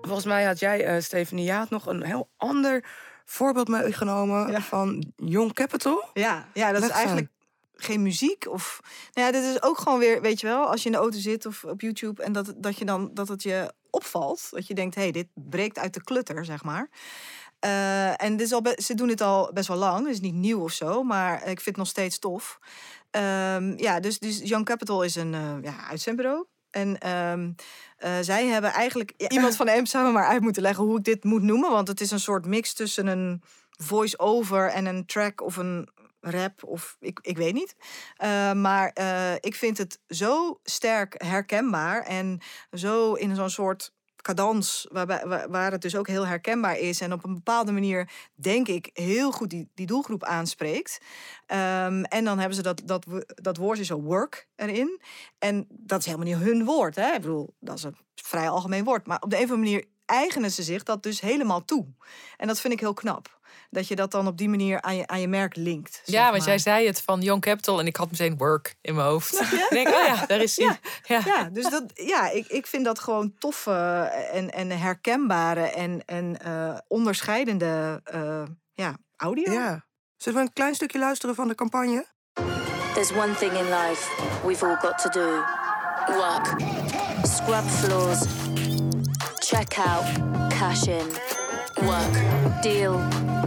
[0.00, 2.84] Volgens mij had jij, eh Stephanie Jaat, nog een heel ander
[3.24, 4.60] voorbeeld meegenomen Ja.
[4.60, 6.04] van Young Capital.
[6.12, 7.28] Ja, ja dat Leg is eens eigenlijk
[7.76, 8.46] geen muziek.
[8.48, 8.80] Of,
[9.12, 11.18] nou ja, dit is ook gewoon weer, weet je wel, als je in de auto
[11.18, 14.48] zit of op YouTube en dat, dat, je dan, dat het je opvalt.
[14.50, 16.88] Dat je denkt, hé, hey, dit breekt uit de klutter, zeg maar.
[17.58, 20.04] Eh, en dit is al ze doen dit al best wel lang.
[20.04, 22.58] Het is niet nieuw of zo, maar ik vind het nog steeds tof.
[23.10, 26.46] Ehm, ja, dus, dus Young Capital is een eh, ja, uitzendbureau.
[26.70, 27.50] En ehm,
[27.96, 29.12] eh, zij hebben eigenlijk...
[29.16, 31.70] iemand van de M zou maar uit moeten leggen hoe ik dit moet noemen.
[31.70, 35.88] Want het is een soort mix tussen een voice-over en een track of een
[36.30, 37.76] rap of ik, ik weet niet.
[38.16, 42.40] Eh, maar eh, ik vind het zo sterk herkenbaar en
[42.72, 43.94] zo in zo'n soort
[44.26, 44.86] cadans
[45.48, 49.32] waar, het dus ook heel herkenbaar is en op een bepaalde manier denk ik heel
[49.32, 50.98] goed die, die doelgroep aanspreekt.
[51.46, 55.00] Ehm, en dan hebben ze dat, dat, dat woordje zo work erin.
[55.38, 56.94] En dat is helemaal niet hun woord.
[56.94, 57.12] Hè?
[57.12, 59.06] Ik bedoel, dat is een vrij algemeen woord.
[59.06, 61.86] Maar op de een of andere manier eigenen ze zich dat dus helemaal toe.
[62.36, 63.35] En dat vind ik heel knap.
[63.70, 66.00] Dat je dat dan op die manier aan je, aan je merk linkt.
[66.04, 66.48] zeg Ja, want maar.
[66.48, 69.40] jij zei het van Young Capital en ik had meteen work in mijn hoofd.
[69.66, 70.78] Ik denk, oh ja, daar is hij.
[71.04, 71.20] Ja.
[71.24, 73.72] Ja, dus dat, ja, ik, ik vind dat gewoon toffe
[74.32, 78.42] en, en herkenbare en, en eh, onderscheidende eh,
[78.72, 79.52] ja, audio.
[79.52, 79.84] Ja.
[80.16, 82.06] Zullen we een klein stukje luisteren van de campagne?
[82.94, 84.10] There's one thing in life
[84.46, 85.44] we've all got to do
[86.14, 86.60] work.
[87.26, 88.20] Scrub floors,
[89.38, 90.04] check out,
[90.48, 91.06] cash in.
[91.84, 93.00] Work, deal,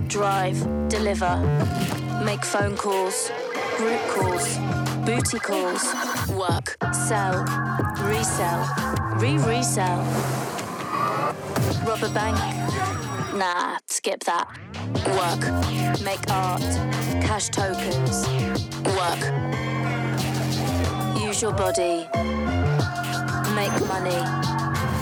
[0.10, 1.38] drive, deliver.
[2.26, 3.32] Make phone calls,
[3.78, 4.57] group calls,
[5.05, 5.84] booty calls.
[6.30, 7.45] Work, sell,
[8.03, 8.62] resell,
[9.18, 9.99] re resell.
[12.01, 12.38] A bank?
[13.36, 14.47] Nah, skip that.
[15.20, 16.62] Work, make art,
[17.22, 18.26] cash tokens.
[18.97, 19.22] Work,
[21.22, 22.07] use your body,
[23.53, 24.22] make money,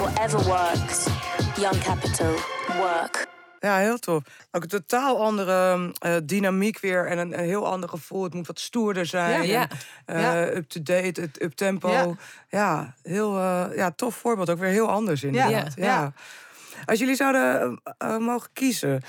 [0.01, 1.09] whatever works.
[1.57, 2.35] Young Capital,
[2.79, 3.26] work.
[3.59, 4.23] Ja, heel tof.
[4.51, 8.23] Ook een totaal andere eh, dynamiek weer en een, een heel ander gevoel.
[8.23, 9.47] Het moet wat stoerder zijn.
[9.47, 9.67] Ja.
[10.05, 10.55] eh.
[10.55, 11.89] Up-to-date, up-tempo.
[11.89, 12.15] Ja.
[12.49, 12.95] Ja.
[13.03, 14.49] heel eh, ja, tof voorbeeld.
[14.49, 15.73] Ook weer heel anders inderdaad.
[15.75, 15.85] Ja.
[15.85, 16.13] Ja.
[16.85, 17.81] Als jullie zouden
[18.19, 19.01] mogen kiezen...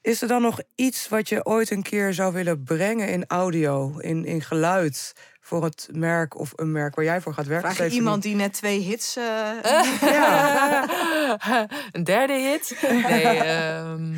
[0.00, 3.98] Is er dan nog iets wat je ooit een keer zou willen brengen in audio,
[3.98, 5.12] in, in geluid,
[5.44, 7.74] voor het merk of een merk waar jij voor gaat werken?
[7.74, 9.16] Vraag je iemand die net twee hits...
[9.16, 9.50] eh,
[11.92, 12.78] een derde hit?
[12.90, 14.14] Nee, ehm,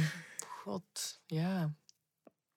[0.63, 1.71] god, ja.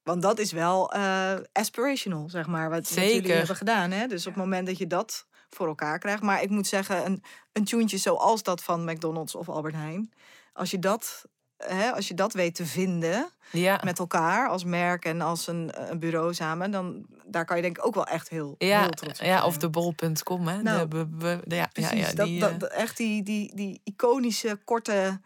[0.03, 3.37] Want dat is wel eh, aspirational, zeg maar, wat, wat jullie Zeker.
[3.37, 3.91] hebben gedaan.
[3.91, 4.07] Hè?
[4.07, 6.21] Dus op het moment dat je dat voor elkaar krijgt.
[6.21, 10.13] Maar ik moet zeggen, een, een tuentje zoals dat van McDonald's of Albert Heijn.
[10.53, 11.25] Als je dat,
[11.63, 15.71] hè, als je dat weet te vinden Ja, met elkaar als merk en als een,
[15.91, 16.71] een bureau samen...
[16.71, 19.31] dan daar kan je denk ik ook wel echt heel, ja, heel trots op ja
[19.37, 19.43] zijn.
[19.47, 20.61] of de bol.com, hè.
[20.61, 23.23] Nou, de, be- be- de- ja, ja, Precies, ja, die, dat, eh, dat- echt die,
[23.23, 25.21] die, die iconische, korte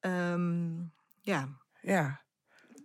[0.00, 0.72] ehm,
[1.20, 1.48] ja,
[1.80, 2.22] Ja.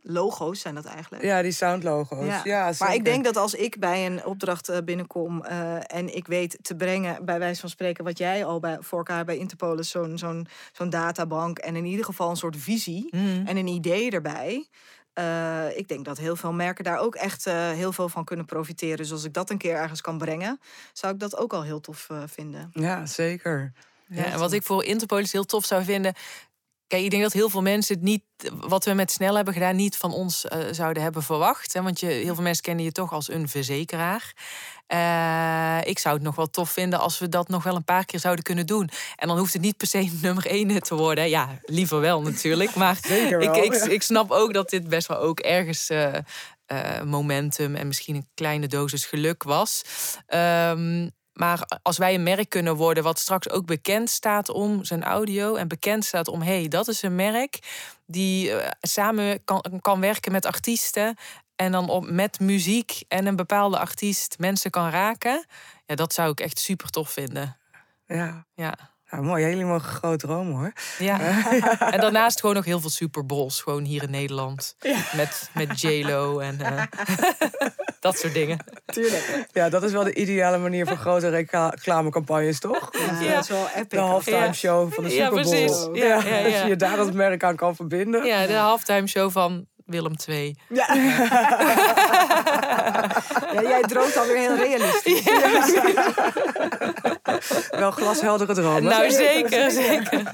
[0.01, 1.23] Logo's zijn dat eigenlijk.
[1.23, 2.43] ja, die soundlogo's.
[2.43, 2.63] Ja.
[2.63, 2.93] maar zeker.
[2.93, 6.75] ik denk dat als ik bij een opdracht eh, binnenkom eh, en ik weet te
[6.75, 10.47] brengen, bij wijze van spreken, wat jij al bij, voor elkaar bij Interpolis, zo'n zo'n
[10.71, 13.43] zo'n databank en in ieder geval een soort visie mm.
[13.45, 14.67] en een idee erbij,
[15.19, 18.45] eh, ik denk dat heel veel merken daar ook echt eh, heel veel van kunnen
[18.45, 18.97] profiteren.
[18.97, 20.59] Dus als ik dat een keer ergens kan brengen,
[20.93, 22.69] zou ik dat ook al heel tof eh, vinden.
[22.73, 23.73] Ja, zeker.
[24.07, 26.13] Ja, en wat ik voor Interpolis heel tof zou vinden.
[26.89, 28.23] Kijk, ik denk dat heel veel mensen het niet,
[28.53, 31.73] wat we met snel hebben gedaan, niet van ons eh, zouden hebben verwacht.
[31.73, 31.81] Hè?
[31.81, 34.33] Want je, heel veel mensen kennen je toch als een verzekeraar.
[34.87, 38.05] Eh, ik zou het nog wel tof vinden als we dat nog wel een paar
[38.05, 38.89] keer zouden kunnen doen.
[39.15, 41.29] En dan hoeft het niet per se nummer één te worden.
[41.29, 42.75] Ja, liever wel natuurlijk.
[42.75, 43.85] Maar Zeker ik, wel, ik, ja.
[43.85, 46.15] ik snap ook dat dit best wel ook ergens eh,
[46.65, 49.83] eh, momentum en misschien een kleine dosis geluk was.
[50.25, 51.07] Ehm,
[51.39, 55.55] maar als wij een merk kunnen worden wat straks ook bekend staat om zijn audio
[55.55, 57.59] en bekend staat om hé, hey, dat is een merk
[58.05, 61.15] die eh, samen kan, kan werken met artiesten
[61.55, 65.45] en dan op, met muziek en een bepaalde artiest mensen kan raken,
[65.85, 67.57] ja, dat zou ik echt super tof vinden.
[68.05, 68.45] Ja.
[68.53, 68.73] Ja.
[69.11, 69.45] Nou, mooi.
[69.49, 70.71] Jullie mogen groot dromen hoor.
[70.99, 71.19] Ja.
[71.93, 74.75] En daarnaast gewoon nog heel veel Super Bowls, gewoon hier in Nederland.
[75.15, 76.83] Met, met J-Lo en eh,
[77.99, 78.57] dat soort dingen.
[78.85, 79.45] Tuurlijk.
[79.51, 82.89] Ja, dat is wel de ideale manier voor grote recla- reclamecampagnes, toch?
[82.91, 83.33] Ja, Ja.
[83.33, 83.89] dat is wel epic.
[83.89, 84.53] De halftime Ja.
[84.53, 85.49] show van de Ja, Super Bowl.
[85.55, 85.87] precies.
[85.93, 86.61] Ja, ja, Als ja.
[86.63, 88.25] je je daar als merk aan kan verbinden.
[88.25, 90.57] Ja, de halftime show van Willem II.
[90.69, 90.93] Ja.
[93.53, 95.23] ja, jij droomt alweer heel realistisch.
[97.71, 98.83] Wel glasheldere dromen.
[98.83, 100.33] Nou, zeker, zeker.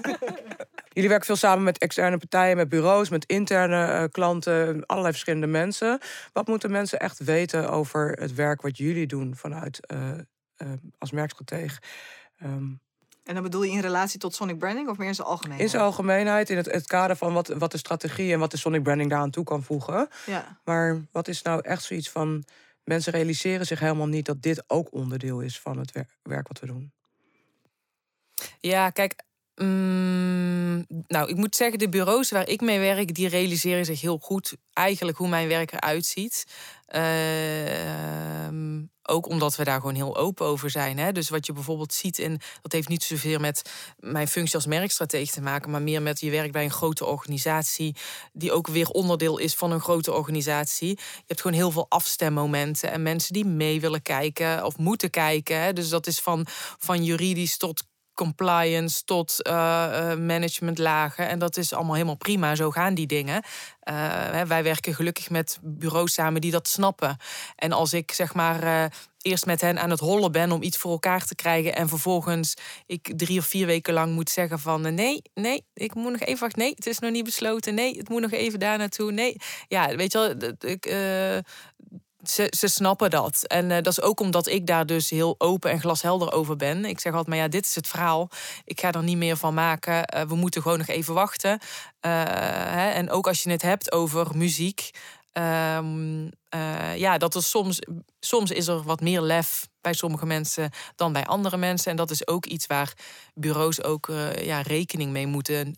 [0.93, 5.47] Jullie werken veel samen met externe partijen, met bureaus, met interne eh, klanten, allerlei verschillende
[5.47, 5.99] mensen.
[6.34, 10.10] Wat moeten mensen echt weten over het werk wat jullie doen vanuit eh,
[10.56, 11.80] eh, als merkstratege?
[12.38, 12.51] Ehm,
[13.24, 15.60] En dan bedoel je in relatie tot Sonic Branding of meer in zijn algemeen?
[15.60, 18.58] in zijn algemeenheid, in het, het kader van wat, wat de strategie en wat de
[18.58, 20.08] Sonic Branding daaraan toe kan voegen.
[20.26, 20.60] Ja.
[20.64, 22.43] Maar wat is nou echt zoiets van.
[22.84, 26.60] Mensen realiseren zich helemaal niet dat dit ook onderdeel is van het wer- werk wat
[26.60, 26.93] we doen.
[28.66, 29.24] Ja, kijk.
[29.55, 34.18] mm, nou, ik moet zeggen, de bureaus waar ik mee werk, die realiseren zich heel
[34.18, 36.45] goed eigenlijk hoe mijn werk eruit ziet.
[36.86, 40.97] Ehm, ook omdat we daar gewoon heel open over zijn.
[40.97, 41.11] Hè?
[41.11, 45.32] Dus wat je bijvoorbeeld ziet in, dat heeft niet zozeer met mijn functie als merkstratege
[45.32, 47.95] te maken, maar meer met je werk bij een grote organisatie,
[48.34, 50.89] die ook weer onderdeel is van een grote organisatie.
[50.89, 55.76] Je hebt gewoon heel veel afstemmomenten en mensen die mee willen kijken of moeten kijken.
[55.76, 56.45] Dus dat is van,
[56.78, 57.84] van juridisch tot
[58.16, 61.28] compliance tot eh, eh, managementlagen.
[61.28, 62.55] En dat is allemaal helemaal prima.
[62.55, 63.43] Zo gaan die dingen.
[63.80, 67.18] Eh, wij werken gelukkig met bureaus samen die dat snappen.
[67.55, 68.91] En als ik zeg maar
[69.22, 72.53] eerst met hen aan het hollen ben om iets voor elkaar te krijgen en vervolgens
[72.86, 76.39] ik drie of vier weken lang moet zeggen van nee, nee, ik moet nog even
[76.39, 76.59] wachten.
[76.59, 77.74] Nee, het is nog niet besloten.
[77.74, 79.11] Nee, het moet nog even daar naartoe.
[79.11, 79.36] Nee,
[79.68, 80.51] ja, weet je wel,
[82.32, 83.47] ze, snappen dat.
[83.47, 86.86] En eh, dat is ook omdat ik daar dus heel open en glashelder over ben.
[86.86, 88.30] Ik zeg altijd, maar ja, dit is het verhaal.
[88.63, 90.05] Ik ga er niet meer van maken.
[90.05, 91.59] Eh, we moeten gewoon nog even wachten.
[91.99, 92.11] Eh,
[92.67, 94.89] hè, en ook als je het hebt over muziek.
[95.32, 97.80] ehm, eh, ja, dat er soms,
[98.19, 101.91] soms is er wat meer lef bij sommige mensen dan bij andere mensen.
[101.91, 102.93] En dat is ook iets waar
[103.34, 104.11] bureaus ook
[104.41, 105.76] ja, rekening mee moeten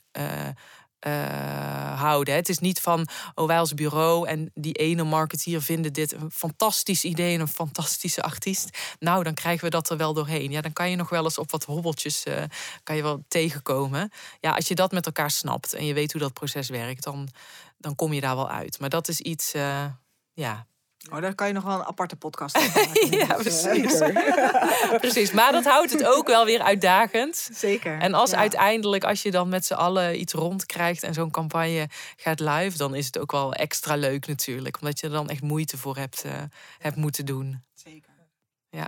[1.00, 2.36] eh, houden.
[2.36, 6.32] Het is niet van, oh wij als bureau en die ene marketeer vinden dit een
[6.32, 8.78] fantastisch idee en een fantastische artiest.
[9.00, 10.52] Nou, dan krijgen we dat er wel doorheen.
[10.52, 12.44] Ja, dan kan je nog wel eens op wat hobbeltjes eh,
[12.84, 14.12] kan je wel tegenkomen.
[14.40, 17.30] Ja, als je dat met elkaar snapt en je weet hoe dat proces werkt, dan,
[17.78, 18.80] dan kom je daar wel uit.
[18.80, 19.86] Maar dat is iets, eh,
[20.34, 20.68] ja,
[21.12, 23.18] Oh, daar kan je nog wel een aparte podcast over maken.
[23.18, 24.02] ja, precies.
[25.06, 25.32] precies.
[25.32, 27.50] Maar dat houdt het ook wel weer uitdagend.
[27.54, 28.00] Zeker.
[28.00, 28.38] En als Ja.
[28.38, 32.96] uiteindelijk, als je dan met z'n allen iets rondkrijgt en zo'n campagne gaat live, dan
[32.96, 34.78] is het ook wel extra leuk natuurlijk.
[34.82, 36.32] Omdat je er dan echt moeite voor hebt, eh,
[36.78, 37.64] hebt moeten doen.
[37.74, 38.14] Zeker.
[38.70, 38.88] Ja.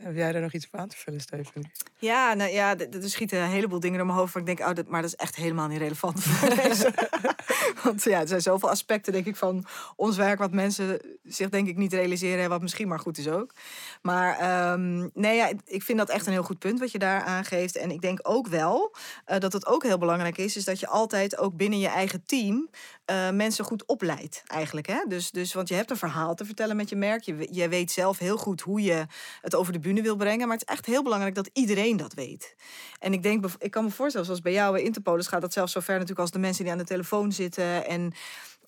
[0.00, 1.70] Heb jij daar nog iets op aan te vullen, Steven?
[1.98, 4.32] Ja, nou ja, er schieten een heleboel dingen door mijn hoofd.
[4.32, 6.92] Waar ik denk, oh, dat, maar dat is echt helemaal niet relevant voor deze.
[7.82, 9.64] Want ja, er zijn zoveel aspecten, denk ik, van
[9.96, 10.38] ons werk...
[10.38, 12.44] wat mensen zich denk ik niet realiseren...
[12.44, 13.54] en wat misschien maar goed is ook.
[14.02, 17.22] Maar ehm, nee, ja, ik vind dat echt een heel goed punt wat je daar
[17.22, 17.76] aangeeft.
[17.76, 18.94] En ik denk ook wel
[19.24, 20.56] eh, dat het ook heel belangrijk is...
[20.56, 22.68] is dat je altijd ook binnen je eigen team...
[23.10, 24.86] eh, mensen goed opleidt, eigenlijk.
[24.86, 25.04] Hè?
[25.08, 27.22] Dus, dus, want je hebt een verhaal te vertellen met je merk.
[27.22, 29.06] Je, je weet zelf heel goed hoe je
[29.40, 30.48] het over de bühne wil brengen.
[30.48, 32.54] Maar het is echt heel belangrijk dat iedereen dat weet.
[32.98, 35.72] En ik denk, ik kan me voorstellen, zoals bij jou bij Interpolis gaat dat zelfs
[35.72, 37.86] zo ver natuurlijk als de mensen die aan de telefoon zitten.
[37.86, 38.12] En,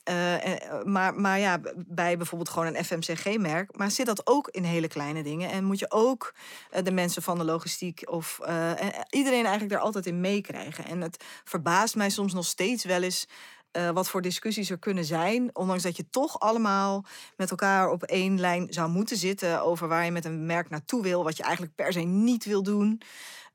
[0.05, 3.76] eh, en- maar, maar ja, bij bijvoorbeeld gewoon een FMCG-merk.
[3.76, 5.51] Maar zit dat ook in hele kleine dingen?
[5.51, 6.34] En moet je ook
[6.70, 10.84] eh, de mensen van de logistiek of eh, en iedereen eigenlijk daar altijd in meekrijgen?
[10.84, 13.26] En het verbaast mij soms nog steeds wel eens.
[13.73, 15.51] Eh, wat voor discussies er kunnen zijn.
[15.53, 17.05] Ondanks dat je toch allemaal
[17.37, 21.03] met elkaar op één lijn zou moeten zitten over waar je met een merk naartoe
[21.03, 21.25] wil.
[21.25, 23.03] Wat je eigenlijk per se niet wil doen.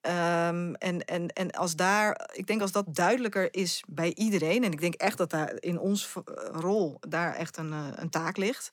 [0.02, 4.72] Ehm, en, en, en als daar, ik denk als dat duidelijker is bij iedereen, en
[4.72, 6.16] ik denk echt dat daar in ons v-
[6.52, 8.72] rol daar echt een, eh, een taak ligt.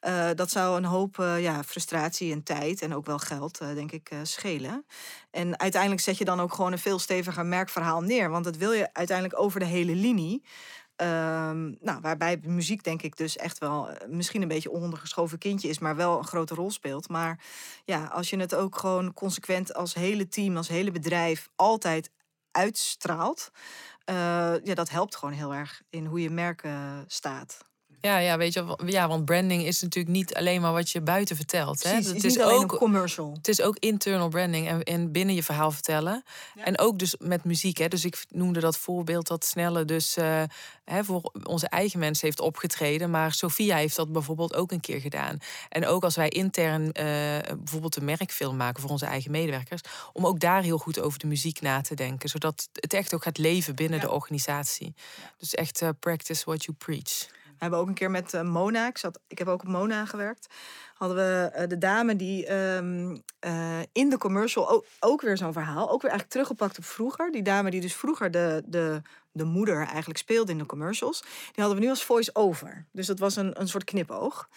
[0.00, 3.74] eh, dat zou een hoop eh, ja, frustratie en tijd en ook wel geld, eh,
[3.74, 4.86] denk ik, eh, schelen.
[5.30, 8.30] En uiteindelijk zet je dan ook gewoon een veel steviger merkverhaal neer.
[8.30, 10.42] Want dat wil je uiteindelijk over de hele linie.
[10.98, 15.68] Ehm, nou, waarbij muziek denk ik dus echt wel eh, misschien een beetje ondergeschoven kindje
[15.68, 17.08] is, maar wel een grote rol speelt.
[17.08, 17.44] Maar
[17.84, 22.10] ja, als je het ook gewoon consequent als hele team, als hele bedrijf altijd
[22.50, 23.50] uitstraalt,
[24.04, 24.14] eh,
[24.62, 26.68] ja, dat helpt gewoon heel erg in hoe je merk
[27.06, 27.67] staat.
[28.00, 31.36] Ja, ja, weet je, ja, want branding is natuurlijk niet alleen maar wat je buiten
[31.36, 31.82] vertelt.
[31.82, 31.90] Hè?
[31.90, 33.32] Precies, Het het is is ook commercial.
[33.32, 36.24] Het is ook internal branding en, en binnen je verhaal vertellen.
[36.64, 37.78] En ook dus met muziek.
[37.78, 37.88] Hè.
[37.88, 40.42] Dus ik noemde dat voorbeeld dat Snelle dus eh,
[40.84, 43.10] hè, voor onze eigen mensen heeft opgetreden.
[43.10, 45.38] Maar Sophia heeft dat bijvoorbeeld ook een keer gedaan.
[45.68, 47.04] En ook als wij intern eh,
[47.56, 49.80] bijvoorbeeld een merkfilm maken voor onze eigen medewerkers.
[50.12, 52.28] Om ook daar heel goed over de muziek na te denken.
[52.28, 54.94] Zodat het echt ook gaat leven binnen de organisatie.
[55.38, 57.36] Dus echt eh, practice what you preach.
[57.58, 60.46] Hebben ook een keer met eh, Mona, ik, zat, ik heb ook op Mona gewerkt,
[60.94, 65.52] hadden we eh, de dame die ehm, eh, in de commercial ook, ook weer zo'n
[65.52, 67.30] verhaal, ook weer eigenlijk teruggepakt op vroeger.
[67.30, 69.02] Die dame die dus vroeger de, de,
[69.38, 72.86] de moeder eigenlijk speelde in de commercials, die hadden we nu als voice-over.
[72.92, 74.48] Dus dat was een, een soort knipoog.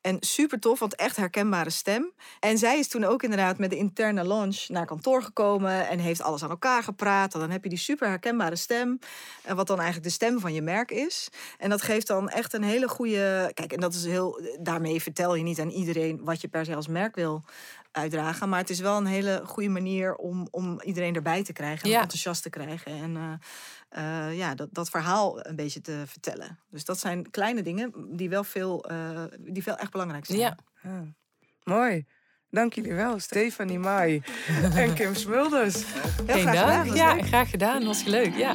[0.00, 2.12] En super tof, want echt herkenbare stem.
[2.40, 6.22] En zij is toen ook inderdaad met de interne launch naar kantoor gekomen en heeft
[6.22, 7.34] alles aan elkaar gepraat.
[7.34, 8.98] En dan heb je die super herkenbare stem,
[9.42, 11.28] en wat dan eigenlijk de stem van je merk is.
[11.58, 13.50] En dat geeft dan echt een hele goede.
[13.54, 14.40] Kijk, en dat is heel.
[14.60, 17.44] Daarmee vertel je niet aan iedereen wat je per se als merk wil
[17.92, 18.48] uitdragen.
[18.48, 21.90] Maar het is wel een hele goede manier om, om iedereen erbij te krijgen en
[21.90, 22.00] Ja.
[22.00, 22.92] enthousiast te krijgen.
[22.92, 26.58] En eh, eh, ja, dat, dat verhaal een beetje te vertellen.
[26.70, 30.38] Dus dat zijn kleine dingen die wel veel, eh, die veel echt belangrijk zijn.
[30.38, 30.56] Ja.
[31.64, 32.06] Mooi.
[32.50, 34.22] Dank jullie wel, Stefanie Mai
[34.74, 35.74] en Kim Smulders.
[35.84, 36.94] Heel Geen graag gedaan.
[36.96, 37.26] Ja, leuk.
[37.26, 37.84] graag gedaan.
[37.84, 38.34] Was leuk.
[38.36, 38.54] Ja.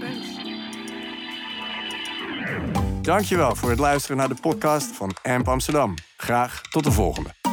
[3.02, 5.94] Dankjewel voor het luisteren naar de podcast van AMP Amsterdam.
[6.18, 7.45] Graag tot de volgende.